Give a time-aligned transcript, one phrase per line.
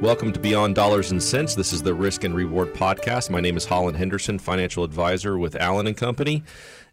[0.00, 1.56] Welcome to Beyond Dollars and Cents.
[1.56, 3.30] This is the Risk and Reward podcast.
[3.30, 6.44] My name is Hollin Henderson, financial advisor with Allen and Company.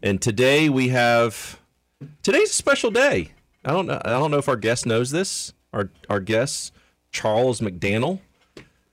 [0.02, 1.60] And today we have
[2.24, 3.30] today's a special day.
[3.64, 5.52] I don't know I don't know if our guest knows this.
[5.72, 6.72] Our our guest,
[7.12, 8.18] Charles McDannel,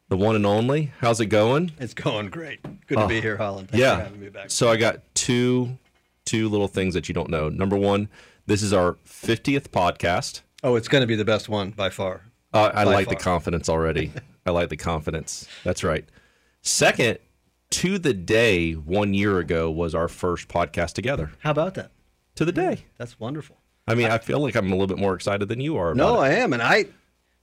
[0.09, 0.93] the one and only.
[0.99, 1.71] How's it going?
[1.79, 2.61] It's going great.
[2.85, 3.21] Good to be oh.
[3.21, 3.65] here, Hollin.
[3.65, 3.95] Thanks yeah.
[3.95, 4.51] for having me back.
[4.51, 5.79] So I got two
[6.23, 7.49] two little things that you don't know.
[7.49, 8.09] Number one,
[8.45, 10.41] this is our 50th podcast.
[10.61, 12.25] Oh, it's going to be the best one by far.
[12.53, 14.11] Uh, I like the confidence already.
[14.45, 15.47] I like the confidence.
[15.63, 16.05] That's right.
[16.61, 17.17] Second,
[17.71, 21.31] to the day one year ago was our first podcast together.
[21.39, 21.91] How about that?
[22.35, 22.85] To the day.
[22.97, 23.57] That's wonderful.
[23.87, 25.91] I mean, I feel like I'm a little bit more excited than you are.
[25.91, 26.27] About No, it.
[26.27, 26.85] I am, and I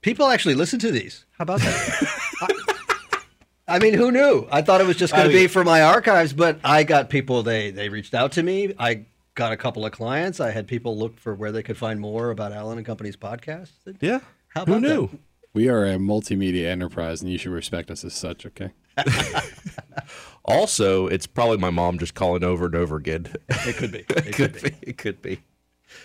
[0.00, 1.26] people actually listen to these.
[1.32, 2.18] How about that?
[3.68, 4.48] I, I mean, who knew?
[4.50, 7.10] I thought it was just going I to be for my archives, but I got
[7.10, 7.42] people.
[7.42, 8.74] They they reached out to me.
[8.78, 9.04] I
[9.34, 10.40] got a couple of clients.
[10.40, 13.70] I had people look for where they could find more about Allen and Company's podcast.
[14.00, 14.20] yeah.
[14.50, 15.08] How Who knew?
[15.08, 15.18] that?
[15.52, 18.46] We are a multimedia enterprise, and you should respect us as such.
[18.46, 18.70] Okay.
[20.44, 23.32] Also, it's probably my mom just calling over and over again.
[23.48, 23.98] It could be.
[24.00, 24.70] It it could could be.
[24.70, 24.76] be.
[24.82, 25.40] It could be.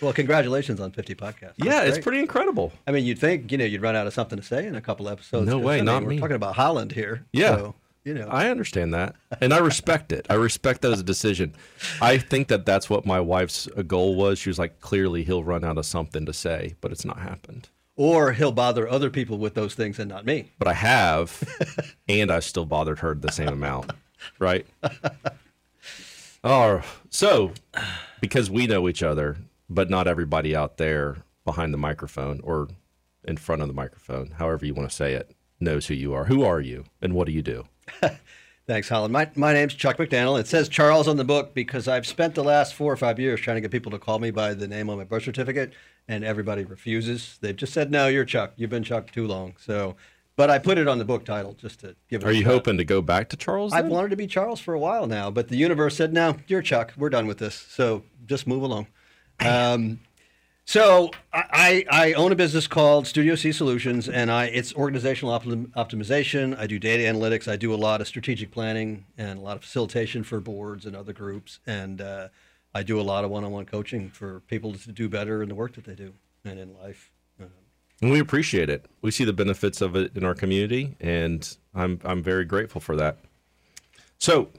[0.02, 1.54] Well, congratulations on 50 podcasts.
[1.56, 2.72] Yeah, That's it's pretty incredible.
[2.86, 4.80] I mean, you'd think you know you'd run out of something to say in a
[4.80, 5.48] couple episodes.
[5.48, 6.18] No 'cause, way, I mean, not we're me.
[6.18, 7.24] talking about Hollin here.
[7.32, 7.56] Yeah.
[7.56, 8.28] so, you know.
[8.28, 10.26] I understand that, and I respect it.
[10.28, 11.54] I respect that as a decision.
[12.00, 14.38] I think that that's what my wife's uh, goal was.
[14.38, 17.68] She was like, clearly he'll run out of something to say, but it's not happened.
[17.96, 20.52] Or he'll bother other people with those things and not me.
[20.58, 21.42] But I have,
[22.08, 23.92] and I still bothered her the same amount,
[24.38, 24.66] right?
[26.48, 26.80] Oh,
[27.10, 27.50] so
[28.20, 29.36] because we know each other,
[29.68, 32.68] but not everybody out there behind the microphone or
[33.24, 36.26] in front of the microphone, however you want to say it, knows who you are.
[36.26, 37.64] Who are you, and what do you do?
[38.68, 39.10] Thanks, Hollin.
[39.10, 40.38] My, my name's Chuck McDannel.
[40.38, 43.40] It says Charles on the book because I've spent the last four or five years
[43.40, 45.72] trying to get people to call me by the name on my birth certificate,
[46.08, 47.38] and everybody refuses.
[47.40, 48.52] They've just said, "No, you're Chuck.
[48.56, 49.96] You've been Chuck too long." So,
[50.36, 52.26] but I put it on the book title just to give it.
[52.26, 52.52] Are you shot.
[52.52, 53.72] hoping to go back to Charles?
[53.72, 53.92] I've then?
[53.92, 56.92] wanted to be Charles for a while now, but the universe said, "No, you're Chuck.
[56.96, 57.54] We're done with this.
[57.54, 58.86] So just move along."
[59.40, 60.00] Um,
[60.64, 61.44] so I,
[61.90, 66.58] I I own a business called Studio C Solutions, and I it's organizational optim, optimization.
[66.58, 67.46] I do data analytics.
[67.46, 70.96] I do a lot of strategic planning and a lot of facilitation for boards and
[70.96, 72.28] other groups, and uh,
[72.76, 75.72] I do a lot of one-on-one coaching for people to do better in the work
[75.76, 76.12] that they do
[76.44, 77.10] and in life.
[77.40, 77.48] Um,
[78.02, 78.84] And we appreciate it.
[79.00, 82.94] We see the benefits of it in our community, and I'm I'm very grateful for
[82.96, 83.16] that.
[84.18, 84.50] So,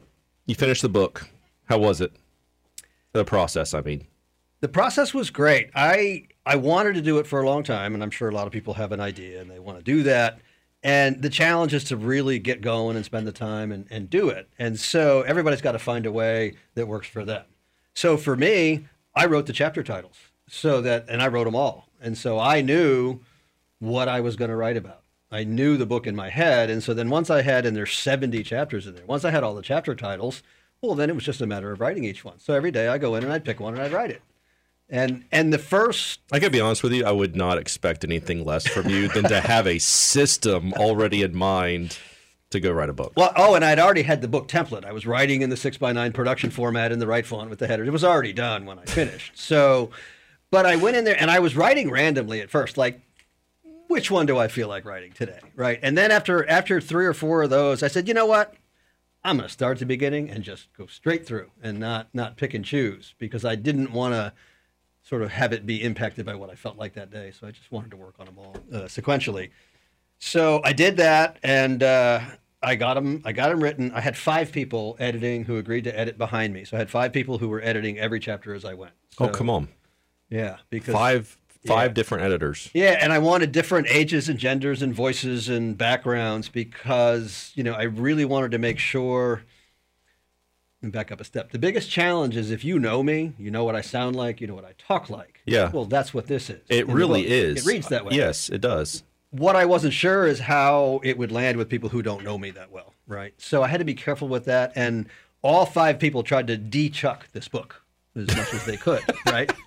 [0.47, 1.29] you finished the book.
[1.65, 2.11] How was it?
[3.11, 4.07] The process, I mean.
[4.61, 5.69] The process was great.
[5.75, 8.47] I I wanted to do it for a long time, and I'm sure a lot
[8.47, 10.39] of people have an idea and they want to do that.
[10.81, 14.29] And the challenge is to really get going and spend the time and, and do
[14.29, 14.47] it.
[14.57, 17.45] And so everybody's got to find a way that works for them.
[17.97, 18.85] So for me,
[19.15, 21.87] I wrote the chapter titles so that, and I wrote them all.
[21.99, 23.21] And so I knew
[23.79, 25.01] what I was going to write about.
[25.31, 26.69] I knew the book in my head.
[26.69, 29.43] And so then once I had, and there's 70 chapters in there, once I had
[29.43, 30.43] all the chapter titles,
[30.79, 32.37] well, then it was just a matter of writing each one.
[32.37, 34.21] So every day I go in and I'd pick one and I'd write it.
[34.91, 37.03] And and the first I gotta be honest with you.
[37.03, 41.35] I would not expect anything less from you than to have a system already in
[41.35, 41.97] mind
[42.49, 43.13] to go write a book.
[43.15, 44.85] well, oh, and I'd already had the book template.
[44.85, 47.59] I was writing in the six by nine production format in the right font with
[47.59, 47.83] the header.
[47.83, 49.33] It was already done when I finished.
[49.47, 49.91] So,
[50.49, 53.01] but I went in there and I was writing randomly at first, like
[53.87, 55.79] which one do I feel like writing today, right?
[55.81, 58.53] And then after after three or four of those, I said, you know what?
[59.23, 62.37] I'm going to start at the beginning and just go straight through and not not
[62.37, 64.33] pick and choose because I didn't want to
[65.03, 67.31] sort of have it be impacted by what I felt like that day.
[67.31, 69.51] So I just wanted to work on them all uh, sequentially.
[70.19, 72.19] So I did that, and uh,
[72.61, 73.21] I got them.
[73.23, 73.91] I got them written.
[73.91, 76.65] I had five people editing who agreed to edit behind me.
[76.65, 78.93] So I had five people who were editing every chapter as I went.
[79.19, 79.67] oh, come on.
[80.29, 81.93] Yeah, because Five five Yeah.
[81.93, 82.69] different editors.
[82.73, 87.73] yeah, and I wanted different ages and genders and voices and backgrounds because, you know,
[87.73, 89.43] I really wanted to make sure.
[90.83, 91.51] And back up a step.
[91.51, 94.45] The biggest challenge is if you know me, you know what I sound like, you
[94.47, 95.41] know what I talk like.
[95.45, 95.71] Yeah.
[95.71, 96.61] Well, that's what this is.
[96.69, 97.65] It really is.
[97.65, 98.15] It reads that way.
[98.15, 99.03] Yes, it does.
[99.31, 102.51] What I wasn't sure is how it would land with people who don't know me
[102.51, 103.33] that well, right?
[103.37, 104.71] So I had to be careful with that.
[104.75, 105.07] And
[105.41, 107.81] all five people tried to de-chuck this book
[108.15, 109.51] as much as they could, right?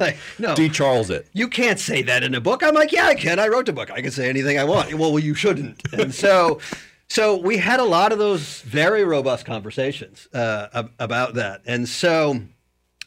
[0.00, 0.68] Like, no, D.
[0.68, 1.28] Charles it.
[1.34, 2.64] you can't say that in a book.
[2.64, 3.38] I'm like, yeah, I can.
[3.38, 3.92] I wrote the book.
[3.92, 4.92] I can say anything I want.
[4.94, 5.82] Well, well, you shouldn't.
[5.92, 6.58] And so,
[7.08, 11.62] so we had a lot of those very robust conversations uh, about that.
[11.64, 12.40] And so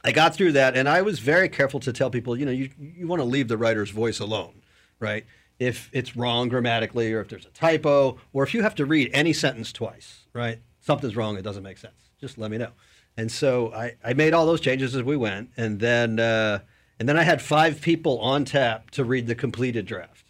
[0.05, 2.69] I got through that, and I was very careful to tell people, you know, you
[2.79, 4.61] you want to leave the writer's voice alone,
[5.01, 5.25] right?
[5.59, 9.09] If it's wrong grammatically, or if there's a typo, or if you have to read
[9.13, 10.59] any sentence twice, right?
[10.81, 11.38] Something's wrong.
[11.38, 12.12] It doesn't make sense.
[12.21, 12.71] Just let me know.
[13.18, 16.59] And so I, I made all those changes as we went, and then uh,
[17.00, 20.25] and then I had five people on tap to read the completed draft,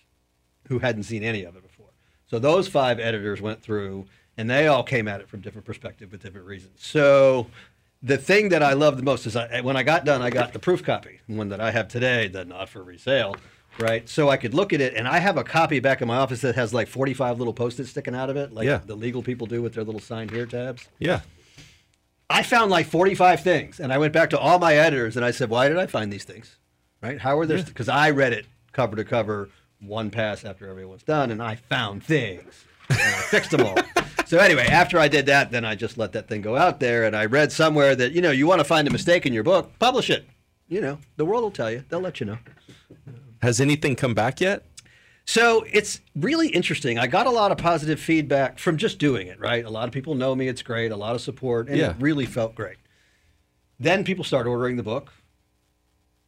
[0.69, 1.91] who hadn't seen any of it before.
[2.27, 4.05] So those five editors went through,
[4.37, 6.79] and they all came at it from different perspectives with different reasons.
[6.81, 7.47] So
[8.01, 10.53] the thing that I love the most is I, when I got done, I got
[10.53, 13.35] the proof copy, one that I have today, the not for resale,
[13.79, 14.07] right?
[14.09, 16.41] So I could look at it, and I have a copy back in my office
[16.41, 18.81] that has like 45 little post-its sticking out of it, like Yeah.
[18.85, 20.87] the legal people do with their little sign here tabs.
[20.99, 21.21] Yeah.
[22.29, 25.31] I found like 45 things, and I went back to all my editors and I
[25.31, 26.57] said, "Why did I find these things?
[27.01, 27.19] Right?
[27.19, 27.63] How are there?
[27.63, 29.49] Because I read it cover to cover,
[29.79, 33.77] one pass after everyone's done, and I found things, and I fixed them all."
[34.27, 37.05] So anyway, after I did that, then I just let that thing go out there,
[37.05, 39.43] and I read somewhere that you know you want to find a mistake in your
[39.43, 40.27] book, publish it.
[40.67, 42.37] You know, the world will tell you; they'll let you know.
[43.41, 44.65] Has anything come back yet?
[45.25, 46.97] So it's really interesting.
[46.97, 49.65] I got a lot of positive feedback from just doing it, right?
[49.65, 50.47] A lot of people know me.
[50.47, 50.91] It's great.
[50.91, 51.67] A lot of support.
[51.67, 51.89] And Yeah.
[51.91, 52.77] it really felt great.
[53.79, 55.11] Then people start ordering the book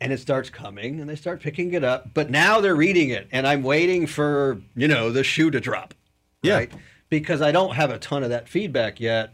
[0.01, 2.13] and it starts coming and they start picking it up.
[2.13, 5.93] But now they're reading it and I'm waiting for, you know, the shoe to drop.
[6.43, 6.55] Yeah.
[6.55, 6.71] Right?
[7.09, 9.33] Because I don't have a ton of that feedback yet.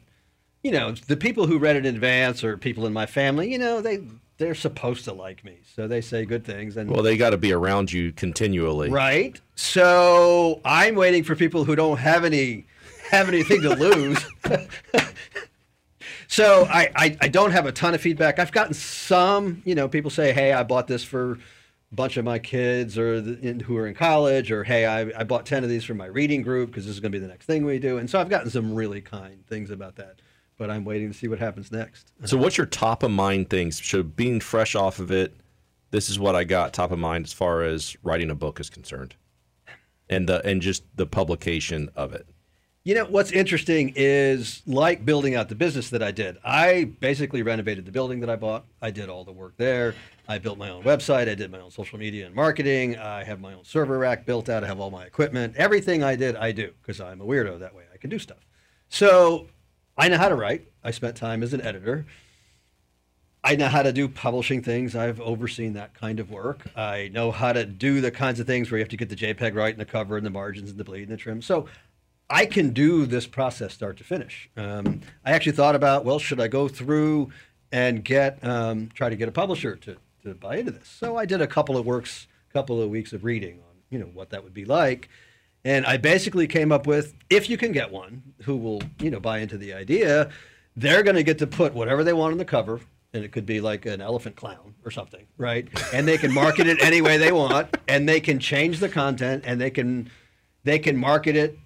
[0.64, 3.58] You know, the people who read it in advance or people in my family, you
[3.58, 4.00] know, they
[4.38, 5.60] they're supposed to like me.
[5.76, 8.90] So they say good things and Well, they got to be around you continually.
[8.90, 9.40] Right.
[9.56, 12.66] So I'm waiting for people who don't have any
[13.12, 14.26] have anything to lose.
[16.28, 18.40] so I, I I don't have a ton of feedback.
[18.40, 19.62] I've gotten some.
[19.66, 23.22] You know, people say, "Hey, I bought this for a bunch of my kids or
[23.22, 25.94] the, in, who are in college," or "Hey, I, I bought ten of these for
[25.94, 28.10] my reading group because this is going to be the next thing we do." And
[28.10, 30.20] so I've gotten some really kind things about that.
[30.58, 32.14] But I'm waiting to see what happens next.
[32.26, 33.84] So, what's your top of mind things?
[33.86, 35.36] So, being fresh off of it,
[35.92, 38.70] this is what I got top of mind as far as writing a book is
[38.70, 39.16] concerned,
[40.10, 42.28] and the and just the publication of it.
[42.86, 46.38] You know, what's interesting is like building out the business that I did.
[46.44, 48.66] I basically renovated the building that I bought.
[48.80, 49.96] I did all the work there.
[50.28, 51.28] I built my own website.
[51.28, 52.96] I did my own social media and marketing.
[52.96, 54.64] I have my own server rack built out.
[54.64, 55.56] I have all my equipment.
[55.56, 57.86] Everything I did, I do because I'm a weirdo that way.
[57.92, 58.46] I can do stuff.
[58.90, 59.48] So
[59.98, 60.68] I know how to write.
[60.84, 62.06] I spent time as an editor.
[63.44, 64.96] I know how to do publishing things.
[64.96, 66.68] I've overseen that kind of work.
[66.76, 69.16] I know how to do the kinds of things where you have to get the
[69.16, 71.42] JPEG right and the cover and the margins and the bleed and the trim.
[71.42, 71.68] So
[72.30, 74.50] I can do this process start to finish.
[74.58, 77.30] Um, I actually thought about, well, should I go through
[77.72, 80.88] and get um, try to get a publisher to, to buy into this?
[80.88, 84.08] So I did a couple of works, couple of weeks of reading on you know
[84.08, 85.10] what that would be like,
[85.66, 89.20] and I basically came up with if you can get one who will you know
[89.20, 90.30] buy into the idea,
[90.78, 92.80] they're going to get to put whatever they want on the cover.
[93.14, 95.70] And it could be like an elephant clown or something, right?
[95.94, 99.46] And they can market it any way they want, and they can change the content,
[99.48, 100.10] and they can
[100.66, 101.58] they can market it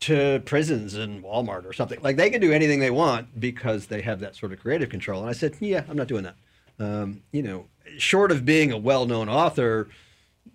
[0.00, 2.00] to prisons and Walmart or something.
[2.02, 5.20] Like they can do anything they want because they have that sort of creative control.
[5.20, 6.36] And I said, yeah, I'm not doing that.
[6.78, 7.66] Um, you know,
[7.98, 9.88] short of being a well-known author,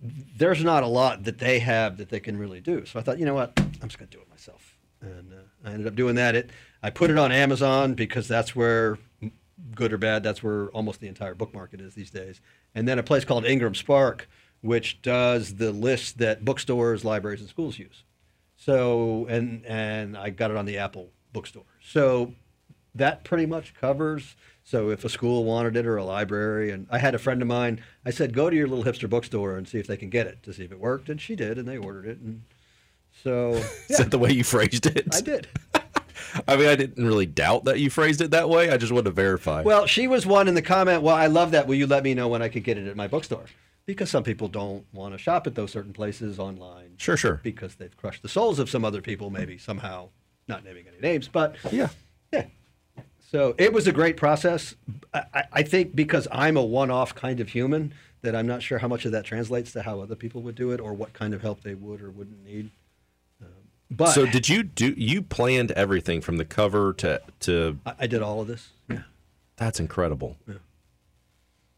[0.02, 2.86] there's not a lot that they have that they can really do.
[2.86, 4.78] So I thought, you know what, I'm just going to do it myself.
[5.02, 6.36] And uh, I ended up doing that.
[6.36, 6.50] It
[6.84, 8.98] I put it on Amazon because that's where,
[9.76, 12.42] good or bad, that's where almost the entire book market is these days.
[12.74, 14.28] And then a place called Ingram Spark,
[14.62, 18.04] which does the list that bookstores, libraries, and schools use.
[18.58, 21.64] So and and I got it on the Apple bookstore.
[21.84, 22.34] So
[22.96, 24.36] that pretty much covers.
[24.72, 27.48] So if a school wanted it or a library, and I had a friend of
[27.50, 30.28] mine, I said, go to your little hipster bookstore and see if they can get
[30.28, 32.44] it to see if it worked, and she did, and they ordered it, and
[33.22, 33.50] so
[33.90, 35.14] Is that the way you phrased it?
[35.14, 35.50] I did.
[36.48, 38.70] I mean, I didn't really doubt that you phrased it that way.
[38.70, 39.62] I just wanted to verify.
[39.62, 41.04] Well, she was one in the comment.
[41.04, 41.68] Well, I love that.
[41.68, 43.44] Will you let me know when I could get it at my bookstore?
[43.86, 46.94] Because some people don't want to shop at those certain places online.
[46.96, 47.42] Sure, sure.
[47.44, 50.08] Because they've crushed the souls of some other people, maybe somehow,
[50.48, 51.90] not naming any names, but yeah.
[53.32, 54.76] So it was a great process.
[55.14, 58.88] I, I- think because I'm a one-off kind of human, that I'm not sure how
[58.90, 61.42] much of that translates to how other people would do it, or what kind of
[61.42, 62.70] help they would or wouldn't need.
[63.42, 63.48] Um,
[63.90, 64.94] But So did you do?
[64.98, 67.80] You planned everything from the cover to to.
[67.86, 68.70] I, I did all of this.
[68.90, 69.04] Yeah.
[69.56, 70.36] That's incredible.
[70.48, 70.56] Yeah.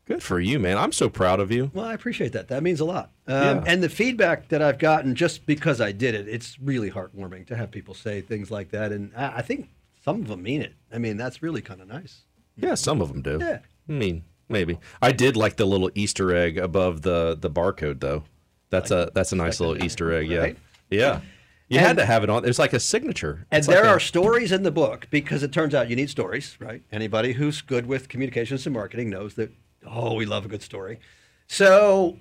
[0.06, 0.78] Good for you, man.
[0.78, 1.72] I'm so proud of you.
[1.74, 2.50] Well, I appreciate that.
[2.50, 3.12] That means a lot.
[3.28, 3.64] Um, Yeah.
[3.68, 7.56] And the feedback that I've gotten just because I did it, it's really heartwarming to
[7.56, 8.92] have people say things like that.
[8.92, 9.70] And I, I think
[10.04, 10.74] some of them mean it.
[10.92, 12.22] I mean, that's really kind of nice.
[12.56, 13.38] Yeah, some of them do.
[13.42, 13.60] Yeah.
[13.90, 14.80] I mean, maybe.
[15.02, 18.24] I did like the little Easter egg above the the barcode though.
[18.70, 20.28] That's a that's a nice little Easter egg.
[20.30, 20.40] Yeah.
[20.40, 20.58] Right?
[20.90, 21.22] Yeah.
[21.70, 22.46] You had to have it on.
[22.46, 23.48] It's like a signature.
[23.50, 26.10] And there like a- are stories in the book because it turns out you need
[26.10, 26.84] stories, right?
[26.92, 29.52] Anybody who's good with communications and marketing knows that,
[29.88, 31.00] oh, we love a good story.
[31.48, 32.20] So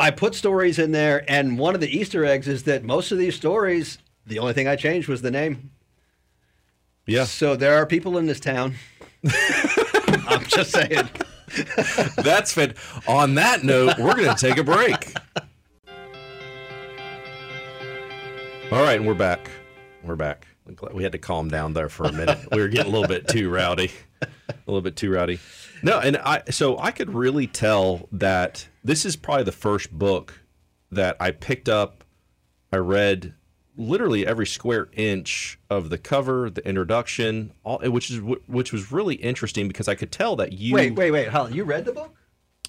[0.00, 3.18] I put stories in there, and one of the Easter eggs is that most of
[3.18, 5.70] these stories, the only thing I changed was the name.
[7.06, 7.24] Yeah.
[7.24, 8.74] So there are people in this town.
[10.26, 11.08] I'm just saying.
[12.16, 12.76] That's fit.
[13.06, 15.14] On that note, we're going to take a break.
[18.70, 19.50] All right, and we're back.
[20.02, 20.46] We're back.
[20.94, 22.38] We had to calm down there for a minute.
[22.52, 23.90] we were getting a little bit too rowdy.
[24.22, 24.26] A
[24.66, 25.40] little bit too rowdy.
[25.82, 30.40] No, and I so I could really tell that this is probably the first book
[30.90, 32.04] that I picked up.
[32.72, 33.34] I read
[33.76, 39.14] literally every square inch of the cover, the introduction, all, which is which was really
[39.16, 42.14] interesting because I could tell that you Wait, wait, wait, Hollin, you read the book?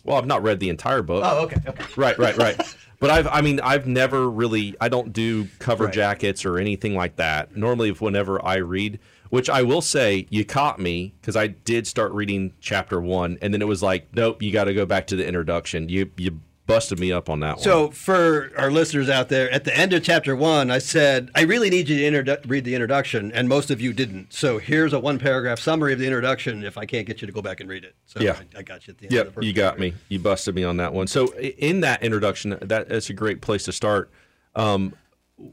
[0.05, 1.24] Well, I've not read the entire book.
[1.25, 1.86] Oh, okay, okay.
[1.95, 2.60] Right, right, right.
[3.00, 5.93] but I've, I mean, I've never really, I don't do cover Right.
[5.93, 7.55] jackets or anything like that.
[7.55, 11.88] Normally, if whenever I read, which I will say, you caught me because I did
[11.88, 15.07] start reading chapter one, and then it was like, nope, you got to go back
[15.07, 15.88] to the introduction.
[15.88, 17.63] You, you busted me up on that one.
[17.63, 21.41] So, for our listeners out there, at the end of chapter one, I said, I
[21.41, 24.34] really need you to introdu- read the introduction, and most of you didn't.
[24.34, 27.34] So, here's a one paragraph summary of the introduction if I can't get you to
[27.34, 27.96] go back and read it.
[28.05, 28.39] So, Yeah.
[28.55, 29.13] I, I got you at the end.
[29.13, 29.93] Yep, of the first you got me.
[30.10, 31.08] You busted me on that one.
[31.08, 34.10] So in that introduction, that that's a great place to start.
[34.55, 34.93] Um,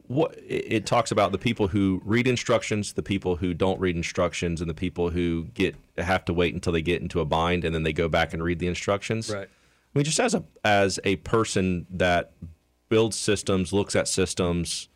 [0.07, 3.97] what it, it talks about the people who read instructions, the people who don't read
[3.97, 7.65] instructions, and the people who get have to wait until they get into a bind
[7.65, 9.31] and then they go back and read the instructions.
[9.31, 9.49] Right.
[9.95, 12.33] I mean, just as a as a person that
[12.89, 14.89] builds systems, looks at systems,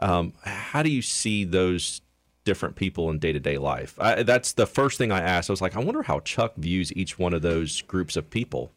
[0.00, 2.00] um, how do you see those
[2.44, 3.98] different people in day to day life?
[3.98, 5.48] I, that's the first thing I asked.
[5.48, 8.70] I was like, I wonder how Chuck views each one of those groups of people.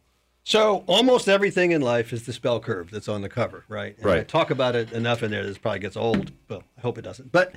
[0.44, 3.94] So almost everything in life is the bell curve that's on the cover, right?
[3.98, 4.28] And I Right.
[4.28, 5.44] talk about it enough in there.
[5.44, 6.32] This probably gets old.
[6.48, 7.30] Well, I hope it doesn't.
[7.32, 7.54] But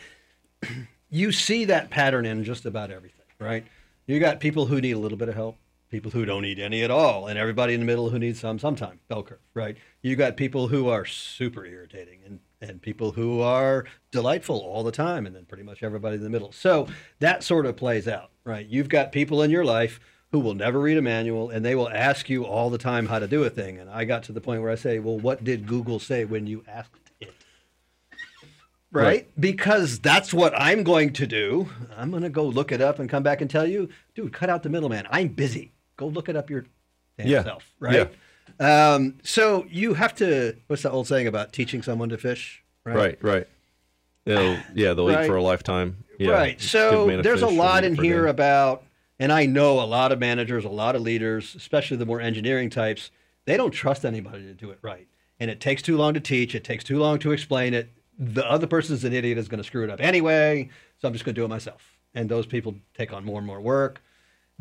[1.10, 3.66] you see that pattern in just about everything, right?
[4.08, 5.56] You got people who need a little bit of help,
[5.92, 8.58] people who don't eat any at all, and everybody in the middle who needs some
[8.58, 9.00] sometime.
[9.10, 9.78] Bell curve, right?
[10.02, 14.92] You got people who are super irritating and and people who are delightful all the
[14.92, 16.52] time, and then pretty much everybody in the middle.
[16.52, 16.88] So
[17.20, 18.66] that sort of plays out, right?
[18.68, 20.00] You've got people in your life
[20.32, 23.20] who will never read a manual and they will ask you all the time how
[23.20, 23.78] to do a thing.
[23.78, 26.48] And I got to the point where I say, well, what did Google say when
[26.48, 27.34] you asked it?
[28.92, 29.04] Right?
[29.04, 29.28] Right.
[29.40, 31.70] Because that's what I'm going to do.
[31.98, 34.50] I'm going to go look it up and come back and tell you, dude, cut
[34.50, 35.06] out the middleman.
[35.12, 35.74] I'm busy.
[35.98, 36.66] Go look it up your
[37.18, 37.44] damn Yeah.
[37.44, 37.70] self.
[37.80, 38.10] Right.
[38.60, 42.64] Um, so you have to, what's that old saying about teaching someone to fish?
[42.84, 43.48] Right, right.
[44.26, 46.04] They'll, yeah, they'll eat for a lifetime.
[46.20, 46.32] Yeah.
[46.32, 46.62] Right.
[46.62, 48.84] So there's a lot in here about,
[49.20, 52.70] and I know a lot of managers, a lot of leaders, especially the more engineering
[52.70, 53.12] types,
[53.46, 55.08] they don't trust anybody to do it right.
[55.40, 56.54] And it takes too long to teach.
[56.54, 57.90] It takes too long to explain it.
[58.20, 60.70] The other person's an idiot is going to screw it up anyway.
[61.00, 61.82] So I'm just going to do it myself.
[62.14, 64.02] And those people take on more and more work.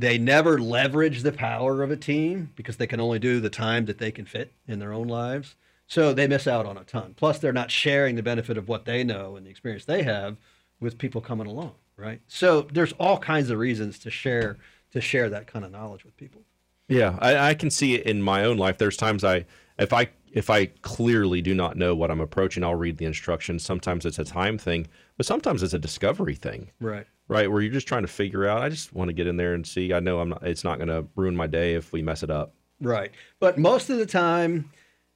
[0.01, 3.85] They never leverage the power of a team because they can only do the time
[3.85, 5.57] that they can fit in their own lives.
[5.87, 7.13] So they miss out on a ton.
[7.15, 10.39] Plus, they're not sharing the benefit of what they know and the experience they have
[10.81, 12.23] with people coming along, right?
[12.29, 14.57] So there's all kinds of reasons to share
[14.93, 16.41] to share that kind of knowledge with people.
[16.89, 18.79] Yeah, I, I can see it in my own life.
[18.79, 19.45] There's times I,
[19.79, 23.63] if I, if I clearly do not know what I'm approaching, I'll read the instructions.
[23.63, 27.07] Sometimes it's a time thing, but sometimes it's a discovery thing, Right.
[27.31, 27.51] Right?
[27.51, 28.61] Where you're just trying to figure out.
[28.61, 29.93] I just want to get in there and see.
[29.93, 30.47] I know I'm not.
[30.47, 32.55] It's not going to ruin my day if we mess it up.
[32.81, 33.13] Right.
[33.39, 34.71] But most of the time,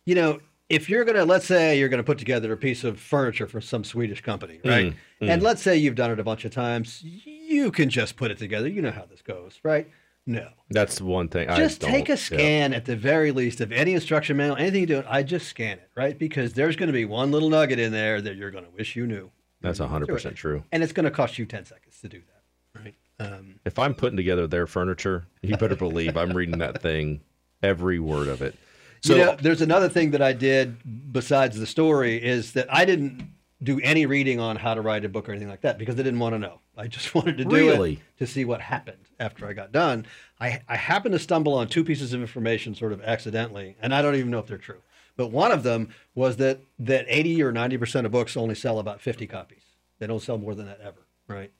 [0.06, 2.84] you know, if you're going to, let's say you're going to put together a piece
[2.84, 4.94] of furniture for some Swedish company, mm, right?
[5.20, 5.30] Mm.
[5.30, 8.38] And let's say you've done it a bunch of times, you can just put it
[8.38, 8.68] together.
[8.68, 9.88] You know how this goes, right?
[10.26, 10.48] No.
[10.70, 11.48] That's one thing.
[11.54, 15.04] Just take a scan at the very least of any instruction manual, anything you do,
[15.06, 16.18] I just scan it, right?
[16.18, 18.96] Because there's going to be one little nugget in there that you're going to wish
[18.96, 19.30] you knew.
[19.64, 20.62] Yeah, that's hundred percent true.
[20.72, 22.94] And it's going to cost you 10 seconds to do that, right?
[23.20, 27.20] Um, If I'm putting together their furniture, you better believe I'm reading that thing,
[27.62, 28.56] every word of it.
[29.02, 32.84] So you know, there's another thing that I did besides the story is that I
[32.84, 33.28] didn't
[33.62, 36.02] do any reading on how to write a book or anything like that because I
[36.02, 36.60] didn't want to know.
[36.76, 37.92] I just wanted to do Really?
[37.94, 40.06] it to see what happened after I got done.
[40.40, 44.02] I, I happened to stumble on two pieces of information sort of accidentally, and I
[44.02, 44.80] don't even know if they're true.
[45.16, 48.78] But one of them was that that 80 or 90 percent of books only sell
[48.78, 49.62] about 50 copies.
[49.98, 51.52] They don't sell more than that ever, right?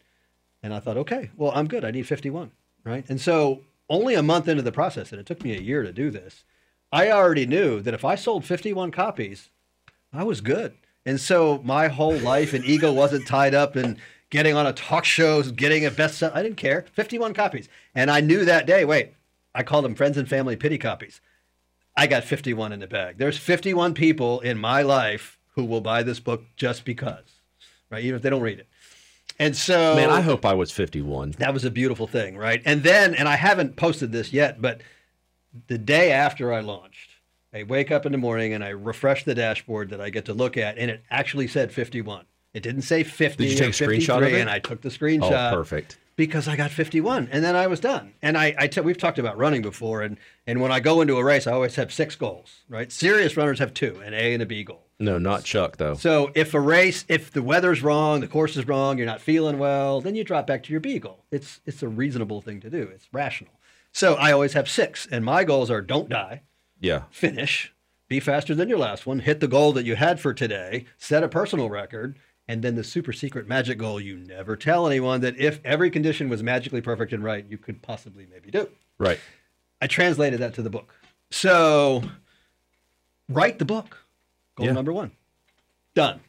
[0.62, 1.84] And I thought, okay, well, I'm good.
[1.84, 2.50] I need 51,
[2.84, 3.04] right?
[3.08, 5.92] And so only a month into the process, and it took me a year to
[5.92, 6.44] do this,
[6.90, 9.50] I already knew that if I sold 51 copies,
[10.12, 10.74] I was good.
[11.04, 13.98] And so my whole life and ego wasn't tied up in
[14.30, 16.34] getting on a talk show, getting a bestseller.
[16.34, 16.86] I didn't care.
[16.92, 17.68] 51 copies.
[17.94, 19.12] And I knew that day, wait,
[19.54, 21.20] I called them friends and family pity copies.
[21.96, 23.18] I got 51 in the bag.
[23.18, 27.24] There's 51 people in my life who will buy this book just because,
[27.90, 28.02] right?
[28.04, 28.68] Even if they don't read it.
[29.38, 31.32] And so man, I hope I was 51.
[31.38, 32.62] that was a beautiful thing, right?
[32.64, 34.80] And then, and I haven't posted this yet, but
[35.66, 37.10] the day after I launched,
[37.52, 40.34] I wake up in the morning and I refresh the dashboard that I get to
[40.34, 42.24] look at, and it actually said 51.
[42.52, 44.40] It didn't say 50 Did you take a screenshot of it?
[44.40, 45.52] and I took the screenshot.
[45.52, 45.98] Oh, perfect.
[46.16, 48.14] Because I got 51, and then I was done.
[48.22, 50.16] And I, I t- we've talked about running before, and
[50.46, 52.90] and when I go into a race, I always have six goals, right?
[52.92, 54.86] Serious runners have two, an A and a B goal.
[55.00, 55.94] No, not Chuck though.
[55.94, 59.58] So if a race, if the weather's wrong, the course is wrong, you're not feeling
[59.58, 61.24] well, then you drop back to your B goal.
[61.32, 62.82] It's it's a reasonable thing to do.
[62.94, 63.52] It's rational.
[63.92, 66.42] So I always have six, and my goals are don't die,
[66.80, 67.02] Yeah.
[67.10, 67.72] finish,
[68.08, 71.22] be faster than your last one, hit the goal that you had for today, set
[71.22, 72.16] a personal record,
[72.48, 76.28] and then the super secret magic goal you never tell anyone that if every condition
[76.28, 78.68] was magically perfect and right, you could possibly maybe do.
[78.98, 79.18] Right.
[79.80, 80.94] I translated that to the book.
[81.30, 82.02] So
[83.28, 83.98] write the book.
[84.56, 84.72] Goal Yeah.
[84.72, 85.12] number one.
[85.94, 86.20] Done.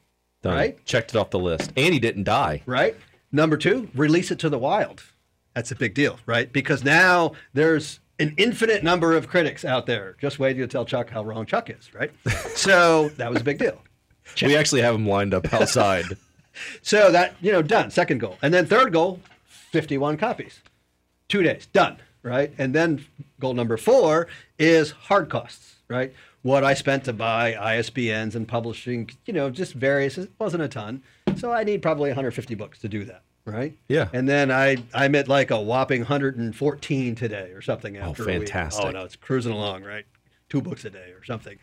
[0.42, 0.54] Done.
[0.56, 0.86] Right?
[0.86, 1.72] Checked it off the list.
[1.76, 2.62] And he didn't die.
[2.66, 2.96] Right?
[3.32, 5.04] Number two, release it to the wild.
[5.54, 6.52] That's a big deal, right?
[6.52, 11.10] Because now there's an infinite number of critics out there just waiting to tell Chuck
[11.10, 12.12] how wrong Chuck is, right?
[12.56, 13.82] so that was a big deal.
[14.42, 16.06] We actually have them lined up outside.
[16.82, 17.92] So that, you know, done.
[17.92, 18.38] Second goal.
[18.42, 20.62] And then third goal, 51 copies.
[21.28, 22.54] Two days, done, right?
[22.58, 23.06] And then
[23.40, 24.28] goal number four
[24.58, 26.14] is hard costs, right?
[26.44, 30.68] What I spent to buy ISBNs and publishing, you know, just various, it wasn't a
[30.68, 31.02] ton.
[31.36, 33.76] So I need probably 150 books to do that, right?
[33.88, 34.08] Yeah.
[34.14, 38.28] And then I, I'm at like a whopping 114 today or something oh, after a
[38.28, 38.48] week.
[38.48, 38.86] fantastic.
[38.86, 40.06] Oh, no, it's cruising along, right?
[40.56, 41.58] Two books a day or something.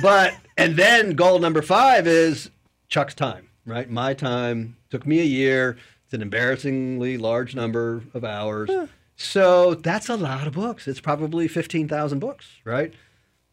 [0.00, 2.52] but, and then goal number five is
[2.88, 3.90] Chuck's time, right?
[3.90, 5.76] My time took me a year.
[6.04, 8.70] It's an embarrassingly large number of hours.
[9.16, 10.86] So that's a lot of books.
[10.86, 12.94] It's probably 15,000 books, right?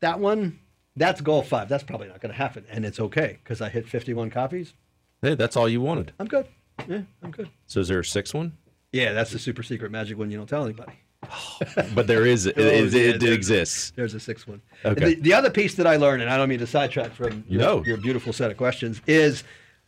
[0.01, 0.60] That one,
[0.96, 1.68] that's goal five.
[1.68, 2.65] That's probably not going to happen.
[2.70, 4.75] And it's okay because I hit 51 copies.
[5.24, 6.13] hey, that's all you wanted.
[6.20, 6.46] I'm good.
[6.88, 7.50] Yeah, I'm good.
[7.65, 8.56] So is there a sixth one?
[8.92, 10.94] Yeah, that's the super secret magic one you don't tell anybody.
[11.96, 12.46] But there is.
[12.46, 13.91] It, Oh, it, yeah, it there's- exists.
[13.96, 14.62] There's a sixth one.
[14.84, 15.15] Okay.
[15.15, 17.62] The, the other piece that I learned, and I don't mean to sidetrack from your,
[17.62, 17.84] No.
[17.86, 19.44] your beautiful set of questions, is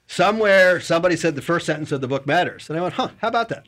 [0.07, 2.69] somewhere somebody said the first sentence of the book matters.
[2.69, 3.65] And I went, huh, how about that?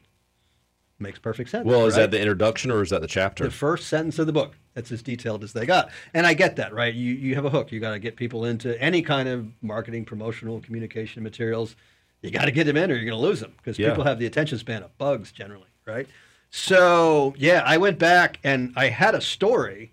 [1.02, 1.66] Makes perfect sense.
[1.66, 2.02] Well, is right?
[2.02, 3.46] that the introduction or is that the chapter?
[3.46, 4.56] the first sentence of the book.
[4.74, 5.92] That's as detailed as they got.
[6.14, 6.94] And I get that, right?
[6.94, 7.72] You you have a hook.
[7.72, 11.76] You got to get people into any kind of marketing, promotional, communication materials.
[12.22, 13.90] You got to get them in, or you're going to lose them because Yeah.
[13.90, 16.08] people have the attention span of bugs generally, right?
[16.50, 19.92] So yeah, I went back and I had a story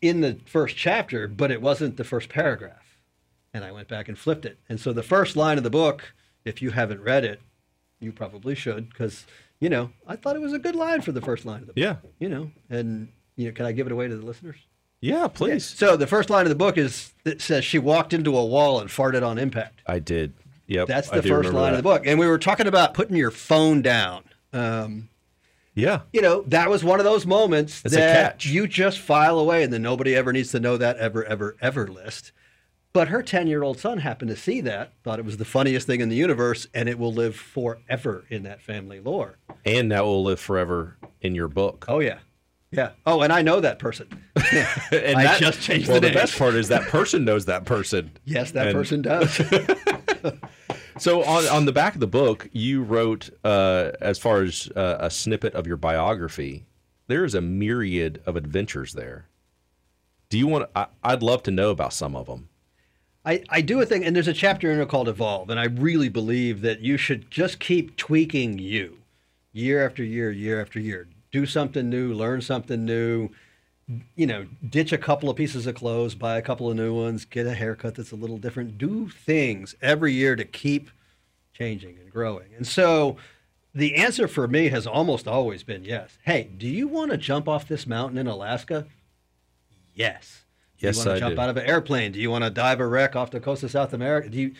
[0.00, 2.98] in the first chapter, but it wasn't the first paragraph.
[3.52, 4.58] And I went back and flipped it.
[4.68, 6.12] And so the first line of the book,
[6.44, 7.40] if you haven't read it,
[7.98, 9.26] you probably should because
[9.58, 11.72] you know I thought it was a good line for the first line of the
[11.72, 11.82] book.
[11.82, 11.96] Yeah.
[12.18, 14.56] You know, and you know, can I give it away to the listeners?
[15.00, 15.64] yeah, please.
[15.64, 18.80] So the first line of the book is it says she walked into a wall
[18.80, 19.82] and farted on impact.
[19.86, 20.34] I did.
[20.66, 20.88] Yep.
[20.88, 21.72] That's the do first line that.
[21.72, 24.24] of the book, and we were talking about putting your phone down.
[24.52, 25.08] Um,
[25.76, 26.00] Yeah.
[26.12, 29.72] you know, that was one of those moments It's that you just file away, and
[29.72, 32.32] then nobody ever needs to know that ever, ever, ever list.
[32.92, 35.86] But her 10 year old son happened to see that, thought it was the funniest
[35.86, 39.36] thing in the universe, and it will live forever in that family lore.
[39.66, 41.84] And that will live forever in your book.
[41.88, 42.20] Oh, yeah.
[42.72, 42.90] Yeah.
[43.06, 44.08] Oh, and I know that person.
[44.36, 47.66] and I that- just changed well, the the best part is that person knows that
[47.66, 48.10] person.
[48.24, 49.40] Yes, that And- person does.
[50.98, 54.96] So on on the back of the book, you wrote uh, as far as uh,
[55.00, 56.64] a snippet of your biography.
[57.06, 59.26] There is a myriad of adventures there.
[60.28, 60.70] Do you want?
[60.74, 62.48] I, I'd love to know about some of them.
[63.24, 65.64] I, I do a thing, and there's a chapter in it called Evolve, and I
[65.64, 68.98] really believe that you should just keep tweaking you
[69.52, 71.08] year after year, year after year.
[71.32, 73.30] Do something new, learn something new,
[74.16, 77.24] you know, ditch a couple of pieces of clothes, buy a couple of new ones,
[77.24, 78.78] get a haircut that's a little different.
[78.78, 80.90] Do things every year to keep
[81.52, 82.48] changing and growing.
[82.56, 83.16] And so
[83.74, 86.18] the answer for me has almost always been yes.
[86.24, 88.86] Hey, do you want to jump off this mountain in Alaska?
[89.94, 90.42] Yes.
[90.78, 91.40] Do Yes, you want I to jump do.
[91.40, 92.12] out of an airplane?
[92.12, 94.28] Do you want to dive a wreck off the coast of South America?
[94.28, 94.52] Do you?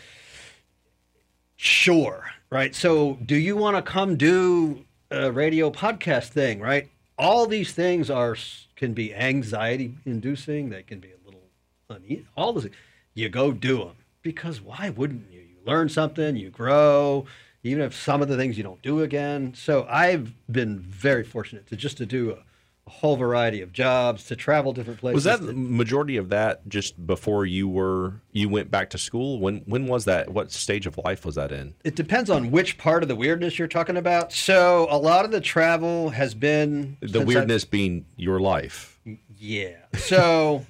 [1.56, 2.74] Sure, right.
[2.74, 6.60] So, do you want to come do a radio podcast thing?
[6.60, 6.88] Right.
[7.18, 8.36] All these things are
[8.76, 10.68] can be anxiety inducing.
[10.68, 11.42] They can be a little
[11.90, 12.26] uneasy.
[12.36, 12.68] All those.
[13.14, 15.40] You go do them because why wouldn't you?
[15.40, 16.36] You learn something.
[16.36, 17.26] You grow.
[17.62, 19.54] Even if some of the things you don't do again.
[19.56, 22.44] So I've been very fortunate to just to do a,
[22.86, 25.14] a whole variety of jobs, to travel different places.
[25.14, 29.40] Was that the majority of that just before you were you went back to school?
[29.40, 30.30] When when was that?
[30.30, 31.74] What stage of life was that in?
[31.84, 34.32] It depends on which part of the weirdness you're talking about.
[34.32, 39.00] So a lot of the travel has been The since I- weirdness being your life.
[39.38, 39.76] yeah.
[39.94, 40.64] So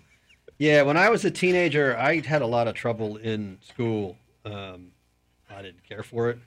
[0.58, 4.16] yeah, when I was a teenager, I had a lot of trouble in school.
[4.46, 4.92] Um,
[5.50, 6.38] I didn't care for it,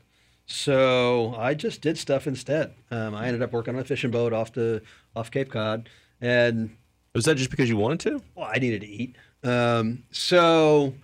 [0.49, 2.73] so I just did stuff instead.
[2.89, 4.81] Um, I ended up working on a fishing boat off the
[5.15, 5.87] off Cape Cod,
[6.19, 6.75] and
[7.13, 8.21] Was that just because you wanted to?
[8.35, 9.15] well, I needed to eat.
[9.43, 10.95] Um, so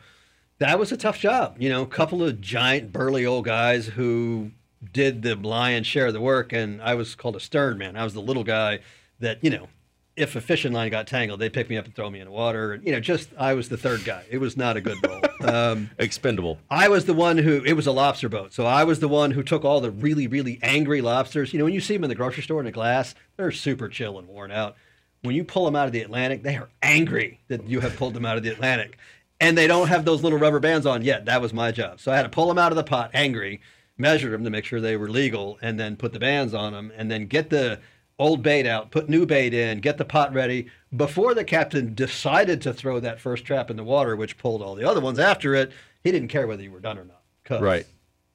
[0.57, 1.57] that was a tough job.
[1.59, 4.51] You know, a couple of giant, burly old guys who
[4.91, 7.95] did the lion's share of the work, and I was called a stern man.
[7.95, 8.79] I was the little guy
[9.19, 9.67] that, you know,
[10.15, 12.31] if a fishing line got tangled, they'd pick me up and throw me in the
[12.31, 12.73] water.
[12.73, 14.23] And, you know, just I was the third guy.
[14.29, 15.21] It was not a good role.
[15.41, 16.57] Um, Expendable.
[16.71, 19.29] I was the one who it was a lobster boat, so I was the one
[19.29, 21.53] who took all the really, really angry lobsters.
[21.53, 23.87] You know, when you see them in the grocery store in a glass, they're super
[23.87, 24.75] chill and worn out.
[25.21, 28.15] When you pull them out of the Atlantic, they are angry that you have pulled
[28.15, 28.97] them out of the Atlantic,
[29.39, 31.25] and they don't have those little rubber bands on yet.
[31.25, 33.61] That was my job, so I had to pull them out of the pot angry,
[33.97, 36.91] measure them to make sure they were legal, and then put the bands on them,
[36.95, 37.81] and then get the
[38.17, 42.61] old bait out, put new bait in, get the pot ready before the captain decided
[42.61, 45.53] to throw that first trap in the water, which pulled all the other ones after
[45.55, 45.71] it.
[46.03, 47.61] He didn't care whether you were done or not.
[47.61, 47.85] Right.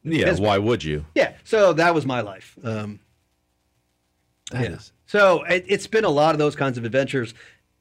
[0.02, 0.34] Yeah.
[0.34, 1.04] Why would you?
[1.14, 1.34] Yeah.
[1.44, 2.56] So that was my life.
[2.62, 3.00] Um,
[4.50, 4.76] That yeah.
[4.76, 7.34] is- So it, it's been a lot of those kinds of adventures,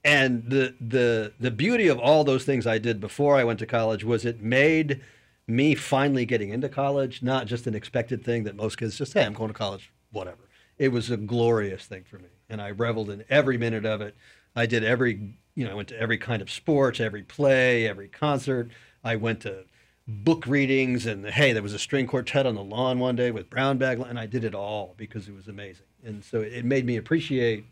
[0.03, 3.65] and the the the beauty of all those things I did before I went to
[3.65, 5.01] college was it made
[5.47, 9.25] me finally getting into college not just an expected thing that most kids just say
[9.25, 10.48] I'm going to college, whatever.
[10.79, 14.15] It was a glorious thing for me, and I reveled in every minute of it.
[14.55, 18.07] I did every you know I went to every kind of sports, every play, every
[18.07, 18.71] concert.
[19.03, 19.65] I went to
[20.07, 23.49] book readings and hey, there was a string quartet on the lawn one day with
[23.49, 25.85] brown bag, and I did it all because it was amazing.
[26.03, 27.65] And so it made me appreciate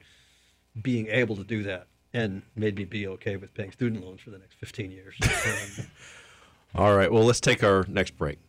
[0.82, 4.30] being able to do that, and made me be okay with paying student loans for
[4.30, 5.16] the next 15 years.
[6.76, 7.12] Um, All right.
[7.12, 8.40] Well, let's take our next break.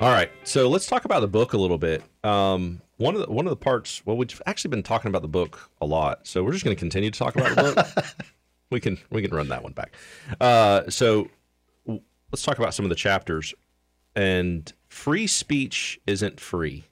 [0.00, 0.30] All right.
[0.44, 2.02] So let's talk about the book a little bit.
[2.24, 4.04] Um, one of the one of the parts.
[4.06, 6.78] Well, we've actually been talking about the book a lot, so we're just going to
[6.78, 8.04] continue to talk about the book.
[8.70, 9.92] we can we can run that one back.
[10.40, 11.28] Uh, so
[11.86, 13.52] w- let's talk about some of the chapters.
[14.16, 16.84] And free speech isn't free.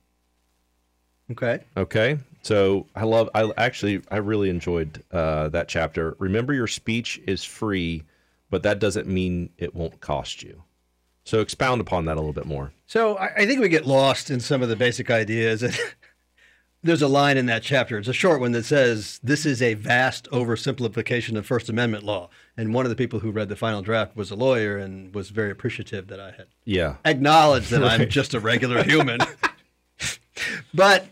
[1.32, 1.60] okay.
[1.76, 2.18] Okay.
[2.42, 6.14] So I love, I actually, I really enjoyed uh, that chapter.
[6.20, 8.04] Remember, your speech is free,
[8.50, 10.62] but that doesn't mean it won't cost you.
[11.28, 12.72] So expound upon that a little bit more.
[12.86, 15.62] So I, I think we get lost in some of the basic ideas.
[16.82, 17.98] There's a line in that chapter.
[17.98, 22.30] It's a short one that says, "This is a vast oversimplification of First Amendment law."
[22.56, 25.28] And one of the people who read the final draft was a lawyer and was
[25.28, 26.94] very appreciative that I had Yeah.
[27.04, 29.20] acknowledged that I'm just a regular human.
[30.72, 31.08] but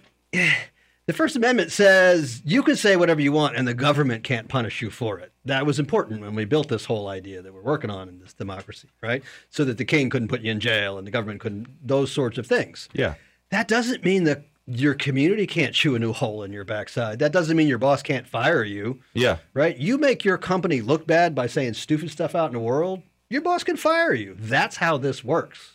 [1.07, 4.83] the First Amendment says you can say whatever you want and the government can't punish
[4.83, 5.33] you for it.
[5.45, 8.33] That was important when we built this whole idea that we're working on in this
[8.33, 9.23] democracy, right?
[9.51, 12.39] So that the king couldn't put you in jail and the government couldn't, those sorts
[12.39, 12.89] of things.
[12.93, 13.15] Yeah.
[13.51, 17.21] That doesn't mean that your community can't chew a new hole in your backside.
[17.21, 19.37] That doesn't mean your boss can't fire you, Yeah.
[19.55, 19.77] right?
[19.77, 23.43] You make your company look bad by saying stupid stuff out in the world, your
[23.43, 24.35] boss can fire you.
[24.37, 25.75] That's how this works,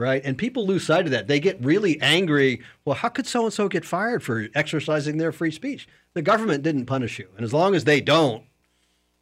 [0.00, 0.22] right?
[0.24, 1.28] And people lose sight of that.
[1.28, 2.62] They get really angry.
[2.84, 5.86] Well, how could so and so get fired for exercising their free speech?
[6.14, 7.28] The government didn't punish you.
[7.36, 8.44] And as long as they don't,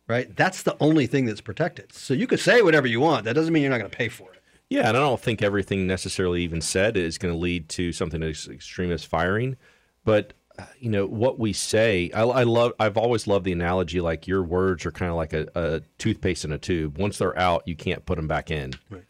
[0.06, 1.92] right, that's the only thing that's protected.
[1.92, 3.24] So you could say whatever you want.
[3.24, 4.40] That doesn't mean you're not going to pay for it.
[4.70, 4.88] Yeah.
[4.88, 8.46] And I don't think everything necessarily even said is going to lead to something as
[8.46, 9.56] extreme as firing.
[10.04, 14.00] But, uh, you know, what we say, I, I love, I've always loved the analogy
[14.00, 16.98] like your words are kind of like a, a toothpaste in a tube.
[16.98, 18.74] Once they're out, you can't put them back in.
[18.88, 19.02] Right.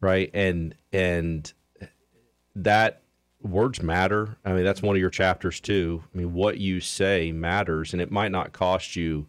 [0.00, 1.52] Right and and
[2.54, 3.02] that
[3.42, 7.32] words matter i mean that's one of your chapters too i mean what you say
[7.32, 9.26] matters and it might not cost you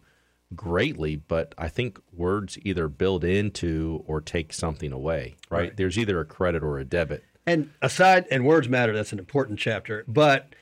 [0.56, 5.76] greatly but i think words either build into or take something away right, Right.
[5.76, 9.58] there's either a credit or a debit And aside, and words matter, that's an important
[9.58, 10.04] chapter.
[10.08, 10.54] But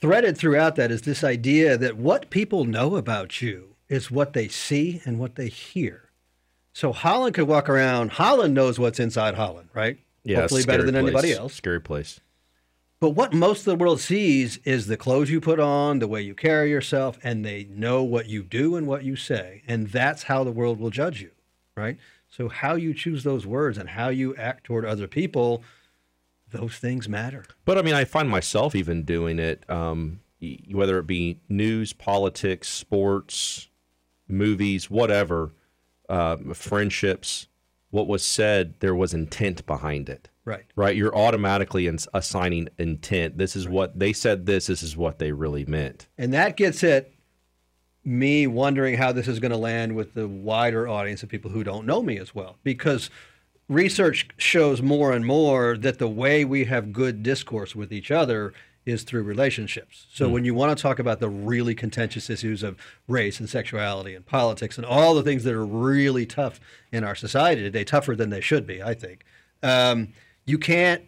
[0.00, 4.48] threaded throughout that is this idea that what people know about you is what they
[4.48, 6.10] see and what they hear.
[6.72, 9.98] So Hollin could walk around, Hollin knows what's inside Hollin, right?
[10.24, 11.38] yeah Hopefully better than anybody place.
[11.38, 11.54] else.
[11.54, 12.20] scary place
[13.00, 16.22] But what most of the world sees is the clothes you put on, the way
[16.22, 19.62] you carry yourself, and they know what you do and what you say.
[19.66, 21.32] And that's how the world will judge you,
[21.76, 21.98] right?
[22.28, 25.62] So, how you choose those words and how you act toward other people,
[26.50, 27.44] those things matter.
[27.64, 30.20] But I mean, I find myself even doing it, um,
[30.70, 33.68] whether it be news, politics, sports,
[34.28, 35.50] movies, whatever,
[36.08, 37.46] uh, friendships.
[37.90, 40.64] What was said, there was intent behind it, Right.
[40.76, 40.96] right?
[40.96, 43.36] You're automatically ins- assigning intent.
[43.36, 44.46] This is what they said.
[44.46, 44.66] This.
[44.68, 46.08] This is what they really meant.
[46.16, 47.10] And that gets at
[48.02, 51.62] me wondering how this is going to land with the wider audience of people who
[51.62, 52.56] don't know me as well.
[52.64, 53.10] Because
[53.68, 58.52] research shows more and more that the way we have good discourse with each other
[58.84, 60.06] is through relationships.
[60.12, 64.14] So when you want to talk about the really contentious issues of race and sexuality
[64.14, 66.58] and politics and all the things that are really tough
[66.90, 69.24] in our society today, tougher than they should be, I think,
[69.62, 70.08] um,
[70.44, 71.04] you can't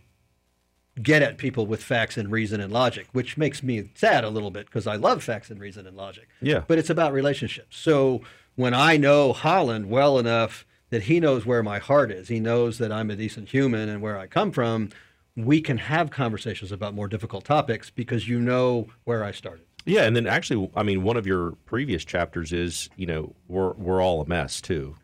[1.02, 4.50] get at people with facts and reason and logic, which makes me sad a little
[4.50, 6.28] bit because I love facts and reason and logic.
[6.40, 6.62] Yeah.
[6.66, 7.76] But it's about relationships.
[7.76, 8.20] So
[8.54, 12.78] when I know Hollin well enough that he knows where my heart is, he knows
[12.78, 14.90] that I'm a decent human and where I come from,
[15.36, 19.64] we can have conversations about more difficult topics because you know where I started.
[19.86, 23.72] Yeah, and then actually, I mean, one of your previous chapters is, you know, we're
[23.72, 24.96] we're all a mess too.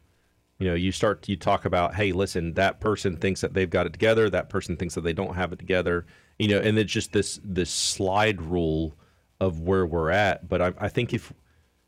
[0.58, 3.86] You know, you start you talk about, hey, listen, that person thinks that they've got
[3.86, 6.06] it together, that person thinks that they don't have it together.
[6.38, 8.94] You know, and it's just this this slide rule
[9.40, 10.48] of where we're at.
[10.48, 11.30] But I, I think if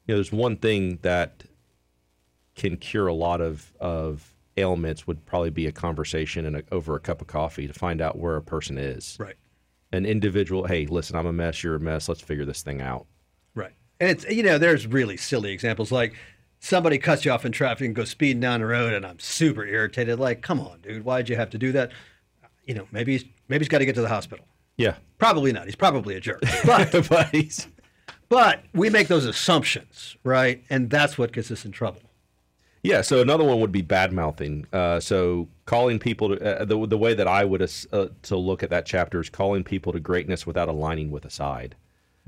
[0.07, 1.45] you know, there's one thing that
[2.55, 6.95] can cure a lot of of ailments would probably be a conversation and a, over
[6.97, 9.17] a cup of coffee to find out where a person is.
[9.19, 9.37] Right.
[9.93, 12.09] An individual, hey, listen, I'm a mess, you're a mess.
[12.09, 13.07] Let's figure this thing out.
[13.55, 13.73] Right.
[14.01, 16.15] And it's you know, there's really silly examples like
[16.61, 19.65] somebody cuts you off in traffic and goes speeding down the road and I'm super
[19.67, 20.19] irritated.
[20.19, 21.93] Like, come on, dude, why'd you have to do that?
[22.65, 24.47] You know, maybe he's maybe he's got to get to the hospital.
[24.77, 24.95] Yeah.
[25.19, 25.67] Probably not.
[25.67, 26.43] He's probably a jerk.
[26.65, 27.67] But but he's
[28.29, 30.65] but we make those assumptions, right?
[30.71, 32.01] And that's what gets us in trouble.
[32.83, 34.67] Yeah, so another one would be bad mouthing.
[34.73, 38.65] Uh, so calling people to uh, the the way that I would uh, to look
[38.65, 41.77] at that chapter is calling people to greatness without aligning with a side,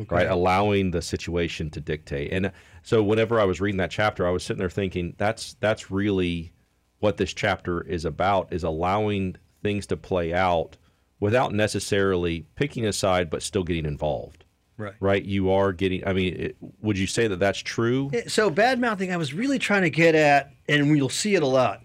[0.08, 0.28] right?
[0.28, 2.32] Allowing the situation to dictate.
[2.32, 5.90] And so whenever I was reading that chapter, I was sitting there thinking that's that's
[5.90, 6.52] really
[7.00, 10.76] what this chapter is about is allowing things to play out
[11.18, 14.43] without necessarily picking a side, but still getting involved.
[14.76, 14.94] Right.
[14.98, 15.24] Right?
[15.24, 16.06] You are getting.
[16.06, 18.10] I mean, it, would you say that that's true?
[18.12, 21.42] Eh, so bad mouthing, I was really trying to get at, and you'll see it
[21.42, 21.82] a lot.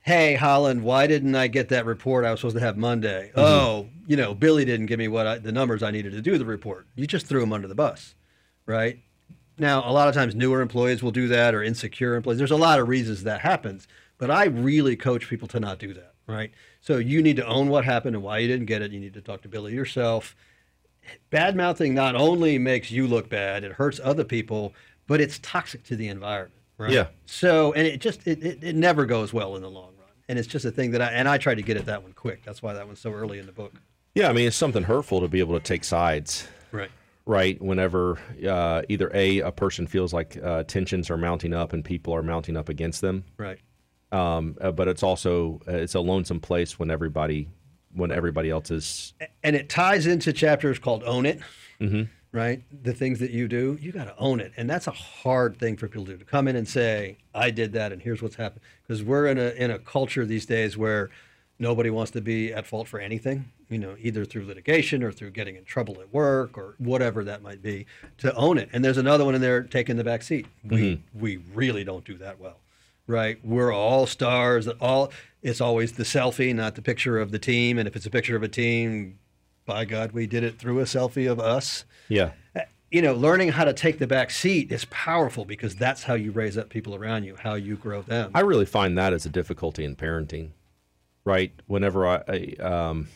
[0.00, 3.32] Hey, Hollin, why didn't I get that report I was supposed to have Monday?
[3.34, 3.40] Mm-hmm.
[3.40, 6.38] Oh, you know, Billy didn't give me what I, the numbers I needed to do
[6.38, 6.86] the report.
[6.94, 8.14] You just threw him under the bus,
[8.66, 9.00] right?
[9.58, 12.38] Now, a lot of times newer employees will do that or insecure employees.
[12.38, 15.94] There's a lot of reasons that happens, but I really coach people to not do
[15.94, 16.52] that, right?
[16.82, 18.92] So you need to own what happened and why you didn't get it.
[18.92, 20.36] You need to talk to Billy yourself.
[21.30, 24.74] Bad mouthing not only makes you look bad, it hurts other people,
[25.06, 26.90] but it's toxic to the environment, right?
[26.92, 27.06] Yeah.
[27.26, 30.08] So, and it just, it, it, it never goes well in the long run.
[30.28, 32.12] And it's just a thing that I, and I tried to get at that one
[32.12, 32.44] quick.
[32.44, 33.72] That's why that one's so early in the book.
[34.14, 36.48] Yeah, I mean, it's something hurtful to be able to take sides.
[36.72, 36.90] Right.
[37.26, 37.60] right?
[37.62, 42.14] Whenever uh, either a a person feels like uh, tensions are mounting up and people
[42.14, 43.58] are mounting up against them, Right.
[44.12, 47.48] um, uh, but it's also uh, it's a lonesome place when everybody
[47.96, 51.40] when everybody else is and it ties into chapters called own it
[51.80, 52.04] Mm-hmm.
[52.32, 52.62] right?
[52.82, 54.52] The things that you do you got to own it.
[54.56, 57.50] And that's a hard thing for people to do to come in and say i
[57.50, 58.62] did that and here's what's happened.
[58.82, 61.10] Because we're in a in a culture these days where
[61.58, 65.30] nobody wants to be at fault for anything you know either through litigation or through
[65.30, 67.84] getting in trouble at work or whatever that might be
[68.18, 68.68] to own it.
[68.72, 70.46] And there's another one in there taking the back seat.
[70.64, 72.58] We we really don't do that well
[73.06, 73.38] right?
[73.44, 74.68] We're all stars.
[74.68, 75.10] All
[75.42, 77.78] it's always the selfie, not the picture of the team.
[77.78, 79.18] And if it's a picture of a team,
[79.64, 81.84] by God, we did it through a selfie of us.
[82.08, 82.32] yeah
[82.90, 86.30] You know, learning how to take the back seat is powerful because that's how you
[86.30, 88.30] raise up people around you, how you grow them.
[88.34, 90.50] I really find that as a difficulty in parenting,
[91.24, 91.52] right?
[91.66, 93.08] Whenever I, I, um,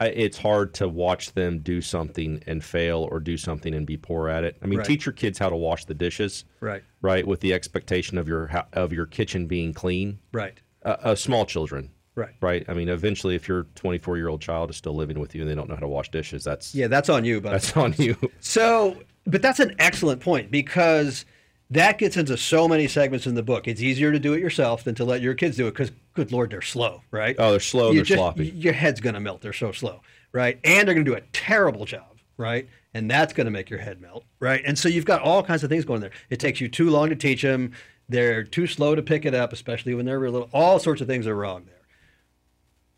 [0.00, 4.28] it's hard to watch them do something and fail or do something and be poor
[4.28, 4.56] at it.
[4.62, 4.86] I mean, Right.
[4.86, 7.26] teach your kids how to wash the dishes, right, right?
[7.26, 10.18] With the expectation of your of your kitchen being clean.
[10.32, 12.34] right, Uh, uh, small children, right.
[12.40, 12.64] right?
[12.68, 15.50] I mean, eventually, if your 24 year old child is still living with you and
[15.50, 17.94] they don't know how to wash dishes, that's Yeah, that's on you, but that's on
[17.98, 18.16] you.
[18.40, 21.24] So, but that's an excellent point because
[21.70, 23.68] that gets into so many segments in the book.
[23.68, 26.32] It's easier to do it yourself than to let your kids do it because, good
[26.32, 27.36] lord, they're slow, right?
[27.38, 28.48] Oh, they're slow, You they're just- sloppy.
[28.48, 29.42] Your head's going to melt.
[29.42, 30.00] They're so slow,
[30.32, 30.58] right?
[30.64, 32.68] And they're going to do a terrible job, right?
[32.94, 34.62] And that's going to make your head melt, right?
[34.66, 36.10] And so you've got all kinds of things going there.
[36.30, 37.72] It takes you too long to teach them.
[38.08, 40.50] They're too slow to pick it up, especially when they're real little.
[40.54, 41.74] All sorts of things are wrong there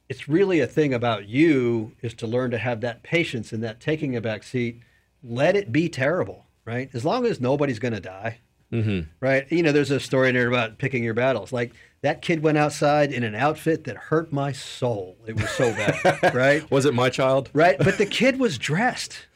[0.08, 3.78] it's really a thing about you is to learn to have that patience and that
[3.78, 4.80] taking a back seat.
[5.22, 6.90] Let it be terrible, right?
[6.92, 8.40] As long as nobody's going to die,
[8.72, 9.00] mm-hmm.
[9.20, 9.50] right?
[9.50, 11.52] You know, there's a story in there about picking your battles.
[11.52, 15.16] Like that kid went outside in an outfit that hurt my soul.
[15.26, 16.70] It was so bad, right?
[16.70, 17.50] Was it my child?
[17.52, 17.76] Right?
[17.78, 19.26] But the kid was dressed.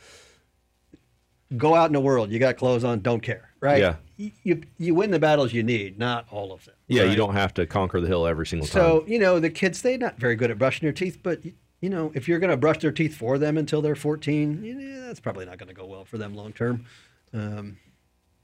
[1.57, 2.31] Go out in the world.
[2.31, 3.01] You got clothes on.
[3.01, 3.81] Don't care, right?
[3.81, 3.97] Yeah.
[4.17, 6.75] You, you, you win the battles you need, not all of them.
[6.87, 7.11] Yeah, right?
[7.11, 8.81] you don't have to conquer the hill every single time.
[8.81, 11.53] So you know the kids they're not very good at brushing their teeth, but y-
[11.81, 15.07] you know if you're going to brush their teeth for them until they're 14, yeah,
[15.07, 16.87] that's probably not going to go well for them long term.
[17.33, 17.77] Um,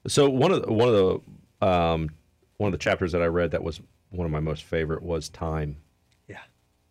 [0.07, 0.95] So one of the, one of
[1.61, 2.11] the um,
[2.57, 5.29] one of the chapters that I read that was one of my most favorite was
[5.29, 5.77] time,
[6.29, 6.43] yeah,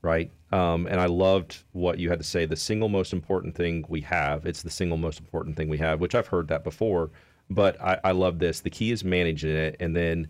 [0.02, 0.32] right?
[0.52, 2.46] Um, and I loved what you had to say.
[2.46, 4.46] The single most important thing we have.
[4.46, 7.12] It's the single most important thing we have, which I've heard that before.
[7.50, 8.62] But I, I love this.
[8.62, 10.28] The key is managing it, and then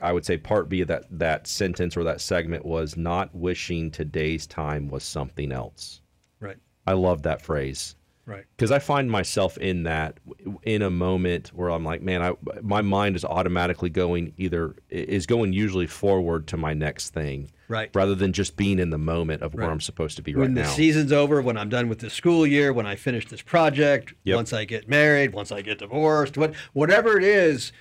[0.00, 3.90] I would say part B of that that sentence or that segment was not wishing
[3.90, 6.00] today's time was something else.
[6.38, 10.18] right, I love that phrase right, because I find myself in that
[10.62, 12.32] in a moment where I'm like, man, I
[12.62, 17.90] my mind is automatically going either is going usually forward to my next thing, Right.
[17.94, 19.72] rather than just being in the moment of where Right.
[19.72, 22.46] I'm supposed to be right when the season's over, when I'm done with the school
[22.46, 24.36] year, when I finish this project, Yep.
[24.36, 27.72] once I get married, once I get divorced, what whatever it is,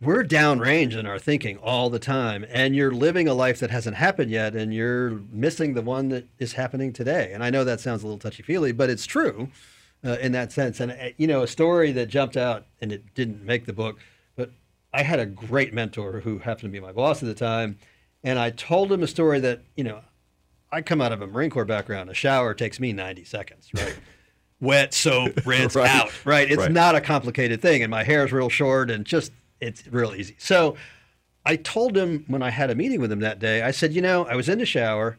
[0.00, 3.96] we're downrange in our thinking all the time, and you're living a life that hasn't
[3.96, 7.30] happened yet, and you're missing the one that is happening today.
[7.32, 9.48] And I know that sounds a little touchy feely, but it's true
[10.04, 10.80] uh, in that sense.
[10.80, 13.98] And uh, you know, a story that jumped out, and it didn't make the book,
[14.36, 14.50] but
[14.92, 17.78] I had a great mentor who happened to be my boss at the time,
[18.22, 20.00] and I told him a story that you know
[20.72, 22.10] I come out of a Marine Corps background.
[22.10, 23.96] A shower takes me 90 seconds, right?
[24.60, 25.88] Wet, soap, rinse, Right.
[25.90, 26.50] out, right?
[26.50, 26.72] It's Right.
[26.72, 27.82] not a complicated thing.
[27.82, 30.36] And my hair is real short and just, it's real easy.
[30.38, 30.76] So
[31.44, 34.00] I told him when I had a meeting with him that day, I said, you
[34.00, 35.18] know, I was in the shower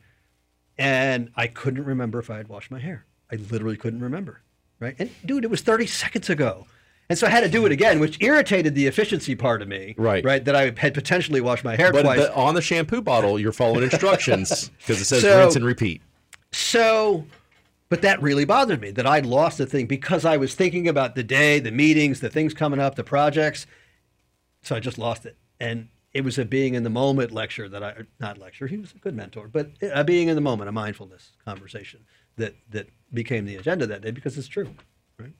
[0.77, 3.05] and I couldn't remember if I had washed my hair.
[3.31, 4.41] I literally couldn't remember,
[4.79, 4.95] right?
[4.99, 6.67] And dude, it was 30 seconds ago.
[7.07, 9.93] And so I had to do it again, which irritated the efficiency part of me,
[9.97, 10.25] Right.
[10.25, 12.19] Right, that I had potentially washed my hair but twice.
[12.19, 16.01] the, on the shampoo bottle, you're following instructions because it says So- rinse and repeat.
[16.51, 17.25] So,
[17.89, 21.15] but that really bothered me that I'd lost the thing because I was thinking about
[21.15, 23.67] the day, the meetings, the things coming up, the projects.
[24.63, 25.37] So I just lost it.
[25.59, 28.93] And it was a being in the moment lecture that I, not lecture, he was
[28.93, 32.05] a good mentor, but a being in the moment, a mindfulness conversation
[32.37, 34.69] that, that became the agenda that day because it's true.
[35.19, 35.33] Right.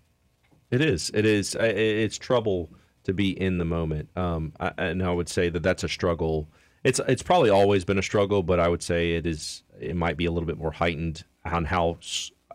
[0.72, 1.12] It is.
[1.14, 1.56] It is.
[1.56, 2.70] It's trouble
[3.04, 4.10] to be in the moment.
[4.16, 6.50] Um, I, and I would say that that's a struggle.
[6.84, 9.64] It's it's probably always been a struggle, but I would say it is.
[9.80, 11.98] It might be a little bit more heightened on how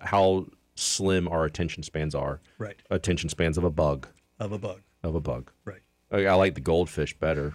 [0.01, 2.41] how slim our attention spans are.
[2.59, 2.77] Right.
[2.91, 4.09] Attention spans of a bug.
[4.39, 4.81] Of a bug.
[5.03, 5.51] Of a bug.
[5.65, 5.83] Right.
[6.11, 7.55] I, I like the goldfish better.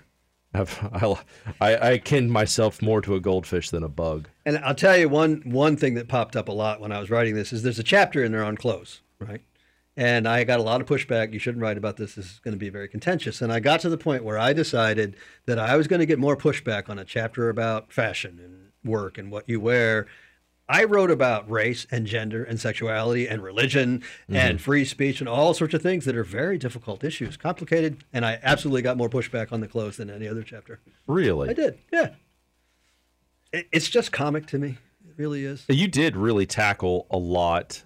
[0.55, 1.15] I've, I,
[1.61, 4.29] I I akin myself more to a goldfish than a bug.
[4.45, 7.09] And I'll tell you one one thing that popped up a lot when I was
[7.09, 9.41] writing this is there's a chapter in there on clothes, right?
[9.97, 11.31] And I got a lot of pushback.
[11.31, 12.15] You shouldn't write about this.
[12.15, 13.41] This is going to be very contentious.
[13.41, 15.15] And I got to the point where I decided
[15.45, 19.17] that I was going to get more pushback on a chapter about fashion and work
[19.17, 20.07] and what you wear.
[20.67, 25.54] I wrote about race and gender and sexuality and religion and free speech and all
[25.54, 28.04] sorts of things that are very difficult issues, complicated.
[28.12, 30.80] And I absolutely got more pushback on the clothes than any other chapter.
[31.08, 31.49] Really?
[31.49, 32.10] I did, yeah.
[33.54, 34.78] It, it's just comic to me.
[35.08, 35.65] It really is.
[35.69, 37.84] You did really tackle a lot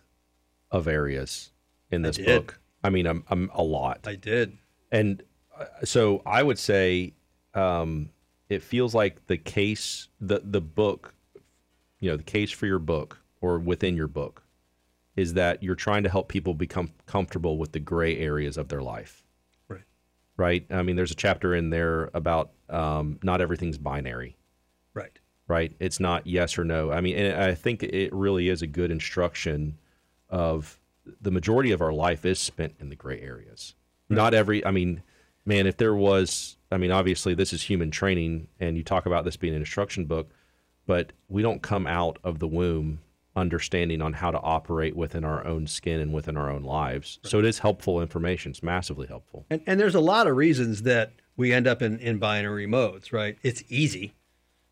[0.71, 1.51] of areas
[1.91, 2.25] in this did.
[2.25, 2.59] book.
[2.83, 4.07] I mean, I'm a lot.
[4.07, 4.57] I did.
[4.91, 5.21] And
[5.57, 7.13] uh, so I would say
[7.53, 8.09] um,
[8.47, 11.13] it feels like the case, the the book,
[11.99, 14.43] you know, the case for your book or within your book
[15.15, 18.81] is that you're trying to help people become comfortable with the gray areas of their
[18.81, 19.23] life.
[19.67, 19.83] Right.
[20.37, 20.65] Right.
[20.71, 24.37] I mean, there's a chapter in there about um, not everything's binary
[24.93, 25.17] Right.
[25.47, 25.73] right?
[25.79, 26.91] It's not yes or no.
[26.91, 29.77] I mean, and I think it really is a good instruction
[30.29, 30.79] of
[31.21, 33.75] the majority of our life is spent in the gray areas.
[34.09, 35.03] Not every, I mean,
[35.45, 39.25] man, if there was, I mean, obviously this is human training and you talk about
[39.25, 40.31] this being an instruction book,
[40.89, 42.97] but we don't come out of the womb
[43.35, 47.19] understanding on how to operate within our own skin and within our own lives.
[47.23, 48.49] So it is helpful information.
[48.49, 49.45] It's massively helpful.
[49.51, 53.13] And, and there's a lot of reasons that we end up in, in binary modes,
[53.13, 53.37] right?
[53.43, 54.13] It's easy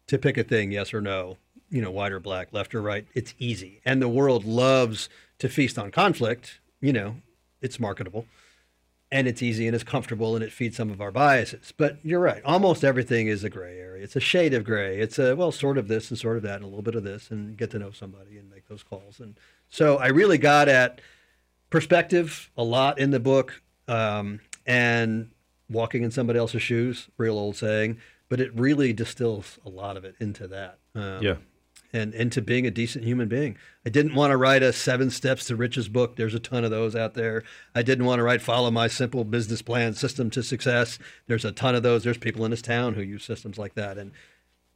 [0.08, 1.38] to pick a thing, yes or no,
[1.70, 3.06] you know, white or black, left or right.
[3.14, 3.80] It's easy.
[3.86, 6.60] And the world loves to feast on conflict.
[6.82, 7.18] You know,
[7.62, 8.26] it's marketable
[9.12, 11.74] and it's easy and it's comfortable and it feeds some of our biases.
[11.78, 12.44] But you're right.
[12.44, 14.04] Almost everything is a gray area.
[14.04, 15.00] It's a shade of gray.
[15.00, 17.04] It's a, well, sort of this and sort of that and a little bit of
[17.04, 19.20] this and get to know somebody and make those calls.
[19.20, 19.40] And
[19.70, 21.00] so I really got at
[21.70, 25.32] perspective a lot in the book um, and
[25.70, 27.98] walking in somebody else's shoes, real old saying,
[28.30, 30.80] but it really distills a lot of it into that.
[30.96, 31.36] Um, Yeah.
[31.94, 33.58] And into being a decent human being.
[33.86, 36.18] I didn't want to write a seven steps to riches book.
[36.18, 37.44] There's a ton of those out there.
[37.74, 41.00] I didn't want to write follow my simple business plan system to success.
[41.28, 42.04] There's a ton of those.
[42.04, 44.12] There's people in this town who use systems like that and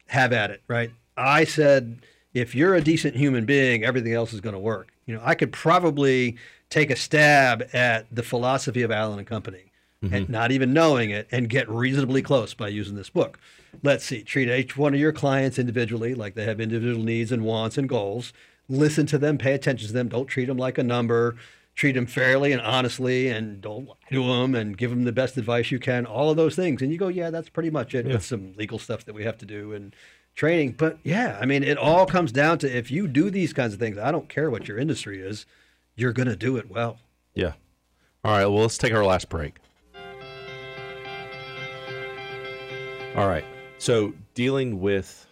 [0.08, 0.92] have at it, right?
[1.18, 2.00] I said,
[2.34, 4.94] if you're a decent human being, everything else is going to work.
[5.06, 6.38] You know, I could probably
[6.70, 9.72] take a stab at the philosophy of Allen and Company
[10.02, 10.32] and mm-hmm.
[10.32, 13.38] not even knowing it and get reasonably close by using this book.
[13.84, 17.44] Let's see, treat each one of your clients individually, like they have individual needs and
[17.44, 18.34] wants and goals.
[18.70, 20.10] Listen to them, pay attention to them.
[20.10, 21.36] Don't treat them like a number.
[21.74, 25.38] Treat them fairly and honestly, and don't lie to them, and give them the best
[25.38, 26.06] advice you can.
[26.06, 28.06] All of those things, and you go, yeah, that's pretty much it.
[28.06, 29.96] With some legal stuff that we have to do and
[30.36, 33.74] training, but yeah, I mean, it all comes down to if you do these kinds
[33.74, 33.98] of things.
[33.98, 35.46] I don't care what your industry is,
[35.96, 37.00] you're going to do it well.
[37.36, 37.54] Yeah.
[38.24, 38.46] All right.
[38.46, 39.56] Well, let's take our last break.
[43.16, 43.46] All right.
[43.82, 45.26] So, dealing with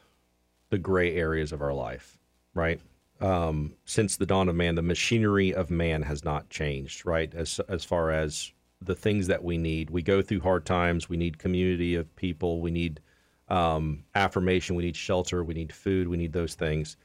[0.71, 2.17] the gray areas of our life,
[2.55, 2.81] right?
[3.21, 7.31] Um, since the dawn of man, the machinery of man has not changed, right?
[7.35, 11.07] As as far as the things that we need, we go through hard times.
[11.07, 12.59] We need community of people.
[12.59, 13.01] We need
[13.49, 16.97] um, affirmation, we need shelter, we need food, we need those things.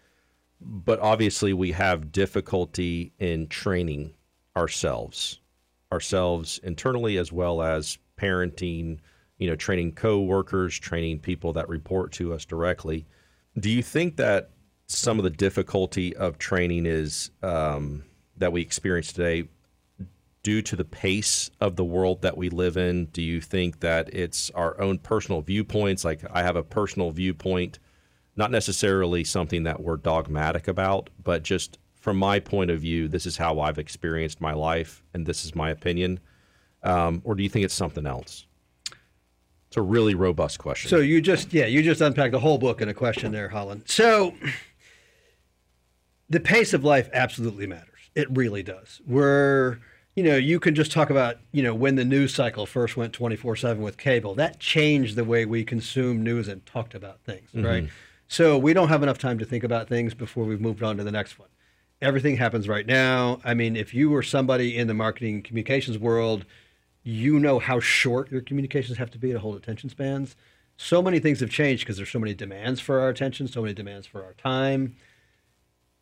[0.63, 4.15] But obviously, we have difficulty in training
[4.57, 5.41] ourselves,
[5.93, 9.01] ourselves internally as well as parenting.
[9.39, 13.07] You know, training coworkers, training people that report to us directly.
[13.59, 14.51] Do you think that
[14.87, 18.05] some of the difficulty of training is um,
[18.37, 19.49] that we experience today
[20.43, 23.07] due to the pace of the world that we live in?
[23.07, 26.05] Do you think that it's our own personal viewpoints?
[26.05, 27.79] Like I have a personal viewpoint,
[28.37, 33.25] not necessarily something that we're dogmatic about, but just from my point of view, this
[33.25, 36.21] is how I've experienced my life, and this is my opinion.
[36.83, 38.47] Um, or do you think it's something else?
[39.75, 40.89] It's a really robust question.
[40.89, 43.83] So you just yeah, you just unpacked the whole book in a question there, Hollin.
[43.87, 44.33] So
[46.31, 48.09] the pace of life absolutely matters.
[48.15, 49.01] It really does.
[49.05, 49.81] We're
[50.15, 53.13] you know, you can just talk about, you know, when the news cycle first went
[53.13, 54.37] 24/7 with cable.
[54.37, 57.67] That changed the way we consume news and talked about things, mm-hmm.
[57.67, 57.89] right?
[58.29, 61.03] So we don't have enough time to think about things before we've moved on to
[61.03, 61.49] the next one.
[62.01, 63.41] Everything happens right now.
[63.43, 66.45] I mean, if you were somebody in the marketing communications world,
[67.05, 70.35] you know how short your communications have to be to hold attention spans.
[70.77, 73.75] So many things have changed because there's so many demands for our attention, so many
[73.75, 74.97] demands for our time.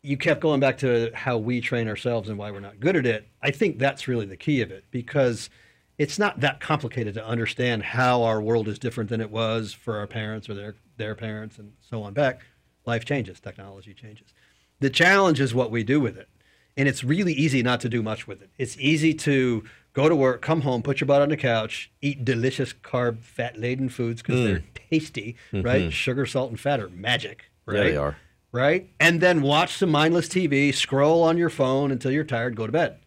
[0.01, 3.05] You kept going back to how we train ourselves and why we're not good at
[3.05, 3.27] it.
[3.41, 5.49] I think that's really the key of it because
[5.97, 9.97] it's not that complicated to understand how our world is different than it was for
[9.97, 12.41] our parents or their their parents and so on back.
[12.85, 14.33] Life changes, technology changes.
[14.79, 16.29] The challenge is what we do with it.
[16.75, 18.49] And it's really easy not to do much with it.
[18.57, 22.25] It's easy to go to work, come home, put your butt on the couch, eat
[22.25, 24.45] delicious carb, fat laden foods because mm.
[24.45, 25.65] they're tasty, mm-hmm.
[25.65, 25.93] right?
[25.93, 27.77] Sugar, salt, and fat are magic, right?
[27.77, 28.17] Yeah, they are.
[28.51, 28.91] Right?
[28.99, 32.71] And then watch some mindless TV, scroll on your phone until you're tired, go to
[32.71, 32.99] bed,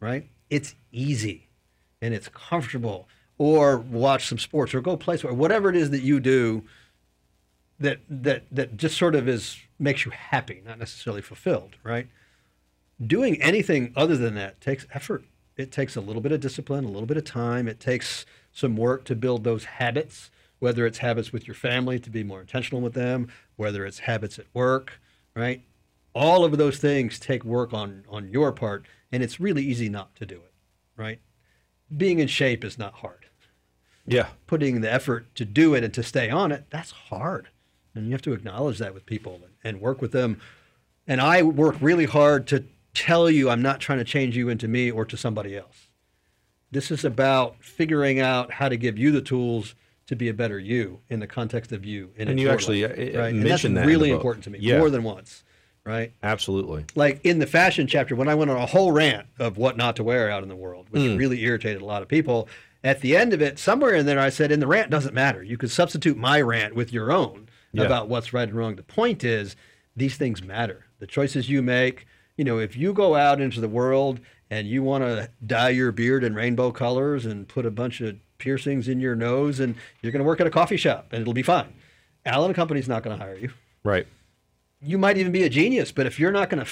[0.00, 0.28] right?
[0.50, 1.48] It's easy
[2.00, 3.08] and it's comfortable.
[3.36, 6.62] Or watch some sports or go play sport, whatever it is that you do
[7.80, 12.06] that that that just sort of is makes you happy, not necessarily fulfilled, right?
[13.04, 15.24] Doing anything other than that takes effort
[15.56, 17.68] it takes a little bit of discipline, a little bit of time.
[17.68, 22.10] It takes some work to build those habits, whether it's habits with your family to
[22.10, 25.00] be more intentional with them, whether it's habits at work,
[25.34, 25.62] right?
[26.14, 30.14] All of those things take work on on your part, and it's really easy not
[30.16, 30.52] to do it,
[30.96, 31.20] right?
[31.94, 33.26] Being in shape is not hard.
[34.06, 34.28] Yeah.
[34.46, 37.48] Putting the effort to do it and to stay on it, that's hard.
[37.94, 40.40] And you have to acknowledge that with people and, and work with them.
[41.06, 42.64] And I work really hard to
[42.94, 45.88] tell you I'm not trying to change you into me or to somebody else.
[46.70, 49.74] This is about figuring out how to give you the tools
[50.06, 52.10] to be a better you in the context of you.
[52.18, 53.34] and you actually life, uh, right?
[53.34, 54.78] mentioned and that's that really important to me yeah.
[54.78, 55.44] more than once,
[55.84, 56.12] right?
[56.22, 56.84] Absolutely.
[56.94, 59.96] Like in the fashion chapter, when I went on a whole rant of what not
[59.96, 61.18] to wear out in the world, which mm.
[61.18, 62.48] really irritated a lot of people.
[62.82, 65.42] At the end of it, somewhere in there, I said, "In the rant doesn't matter.
[65.42, 67.84] You could substitute my rant with your own yeah.
[67.84, 68.76] about what's right and wrong.
[68.76, 69.56] The point is,
[69.96, 70.84] these things matter.
[70.98, 72.06] The choices you make."
[72.36, 74.20] You know, if you go out into the world
[74.50, 78.16] and you want to dye your beard in rainbow colors and put a bunch of
[78.38, 81.32] piercings in your nose and you're going to work at a coffee shop and it'll
[81.32, 81.72] be fine.
[82.26, 83.50] Allen Company's not going to hire you.
[83.82, 84.06] Right.
[84.80, 86.70] You might even be a genius, but if you're not going to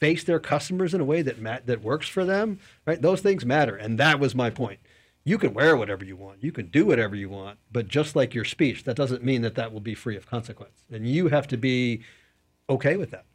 [0.00, 3.00] face their customers in a way that mat- that works for them, right?
[3.00, 4.80] Those things matter, and that was my point.
[5.24, 8.34] You can wear whatever you want, you can do whatever you want, but just like
[8.34, 11.46] your speech, that doesn't mean that that will be free of consequence, and you have
[11.48, 12.02] to be
[12.70, 13.26] okay with that.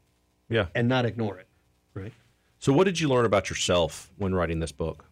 [0.50, 0.68] Yeah.
[0.74, 1.48] And not ignore it.
[1.96, 2.14] Right.
[2.60, 5.06] So, what did you learn about yourself when writing this book?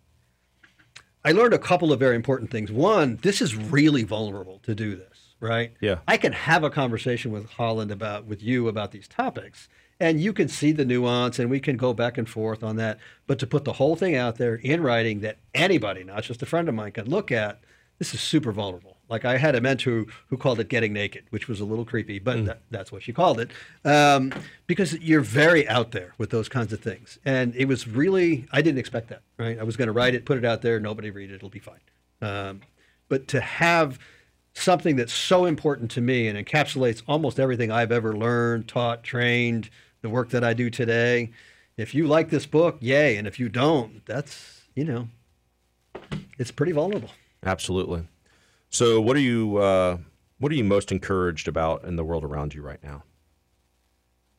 [1.26, 2.72] I learned a couple of very important things.
[2.72, 5.74] One, this is really vulnerable to do this, right?
[5.80, 6.00] Yeah.
[6.06, 9.70] I can have a conversation with Hollin about with you about these topics,
[10.02, 13.00] and you can see the nuance, and we can go back and forth on that.
[13.26, 16.46] But to put the whole thing out there in writing that anybody, not just a
[16.46, 17.62] friend of mine, can look at,
[18.00, 18.98] this is super vulnerable.
[19.14, 21.86] Like I had a mentor who, who called it getting naked, which was a little
[21.86, 22.58] creepy, but mm.
[22.72, 23.52] that's what she called it.
[23.86, 24.34] Um,
[24.66, 27.20] because you're very out there with those kinds of things.
[27.24, 29.60] And it was really, I didn't expect that, right?
[29.60, 31.60] I was going to write it, put it out there, nobody read it, it'll be
[31.60, 31.80] fine.
[32.24, 32.62] Um,
[33.08, 34.00] but to have
[34.56, 39.70] something that's so important to me and encapsulates almost everything I've ever learned, taught, trained,
[40.02, 41.30] the work that I do today.
[41.78, 43.18] If you like this book, yay.
[43.18, 45.08] And if you don't, that's, you know,
[46.40, 47.12] it's pretty vulnerable.
[47.46, 48.08] Absolutely.
[48.74, 49.98] So, what are you uh,
[50.40, 53.04] what are you most encouraged about in the world around you right now?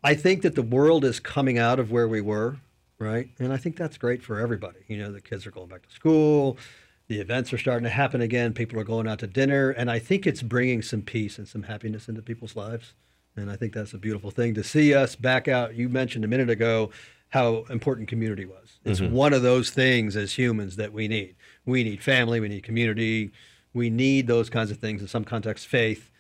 [0.03, 2.57] I think that the world is coming out of where we were,
[2.99, 3.29] right?
[3.39, 4.81] And I think that's great for everybody.
[4.89, 6.59] You know, the kids are going back to school,
[7.07, 10.01] the events are starting to happen again, people are going out to dinner, and I
[10.01, 12.93] think it's bringing some peace and some happiness into people's lives.
[13.37, 15.77] And I think that's a beautiful thing to see us back out.
[15.77, 16.91] You mentioned a minute ago
[17.29, 18.81] how important community was.
[18.85, 19.15] It's mm-hmm.
[19.15, 21.37] one of those things as humans that we need.
[21.65, 23.33] We need family, we need community,
[23.75, 26.11] we need those kinds of things in some context, faith.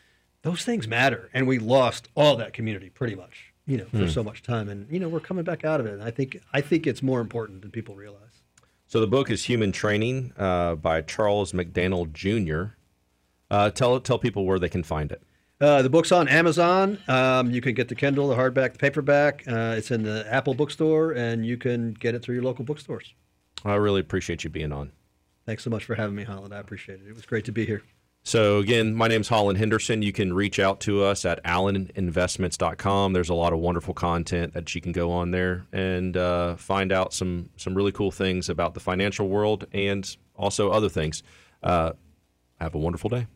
[0.42, 4.22] those things matter, and we lost all that community pretty much, you know, for so
[4.22, 5.94] much time, and you know, we're coming back out of it.
[5.94, 8.42] And I think I think it's more important than people realize.
[8.86, 12.74] So the book is Human Training uh, by Charles McDannel Jr.
[13.50, 15.22] Uh, tell tell people where they can find it.
[15.60, 16.98] Uh, the book's on Amazon.
[17.08, 19.44] Um, you can get the Kindle, the hardback, the paperback.
[19.48, 23.14] Uh, it's in the Apple bookstore, and you can get it through your local bookstores.
[23.64, 24.92] I really appreciate you being on.
[25.46, 26.52] Thanks so much for having me, Hollin.
[26.52, 27.08] I appreciate it.
[27.08, 27.82] It was great to be here.
[28.26, 30.00] So again, my name's Hollin Henderson.
[30.00, 33.12] You can reach out to us at alleninvestments.com.
[33.12, 36.90] There's a lot of wonderful content that you can go on there and uh, find
[36.90, 41.22] out some some really cool things about the financial world and also other things.
[41.62, 41.92] Uh,
[42.58, 43.26] have a wonderful day.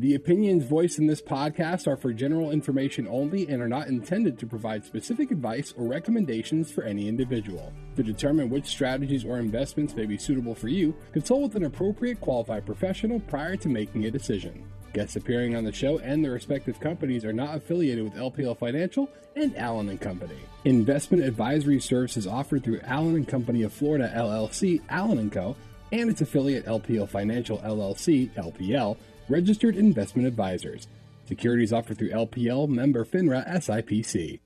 [0.00, 4.38] The opinions voiced in this podcast are for general information only and are not intended
[4.38, 7.70] to provide specific advice or recommendations for any individual.
[7.96, 12.18] To determine which strategies or investments may be suitable for you, consult with an appropriate
[12.18, 14.64] qualified professional prior to making a decision.
[14.94, 19.06] Guests appearing on the show and their respective companies are not affiliated with LPL Financial
[19.36, 20.38] and Allen and Company.
[20.64, 25.56] Investment advisory services offered through Allen and Company of Florida LLC, Allen and Co,
[25.92, 28.96] and its affiliate LPL Financial LLC, LPL,
[29.30, 30.88] registered investment advisors.
[31.26, 34.40] Securities offered through LPL member FINRA SIPC.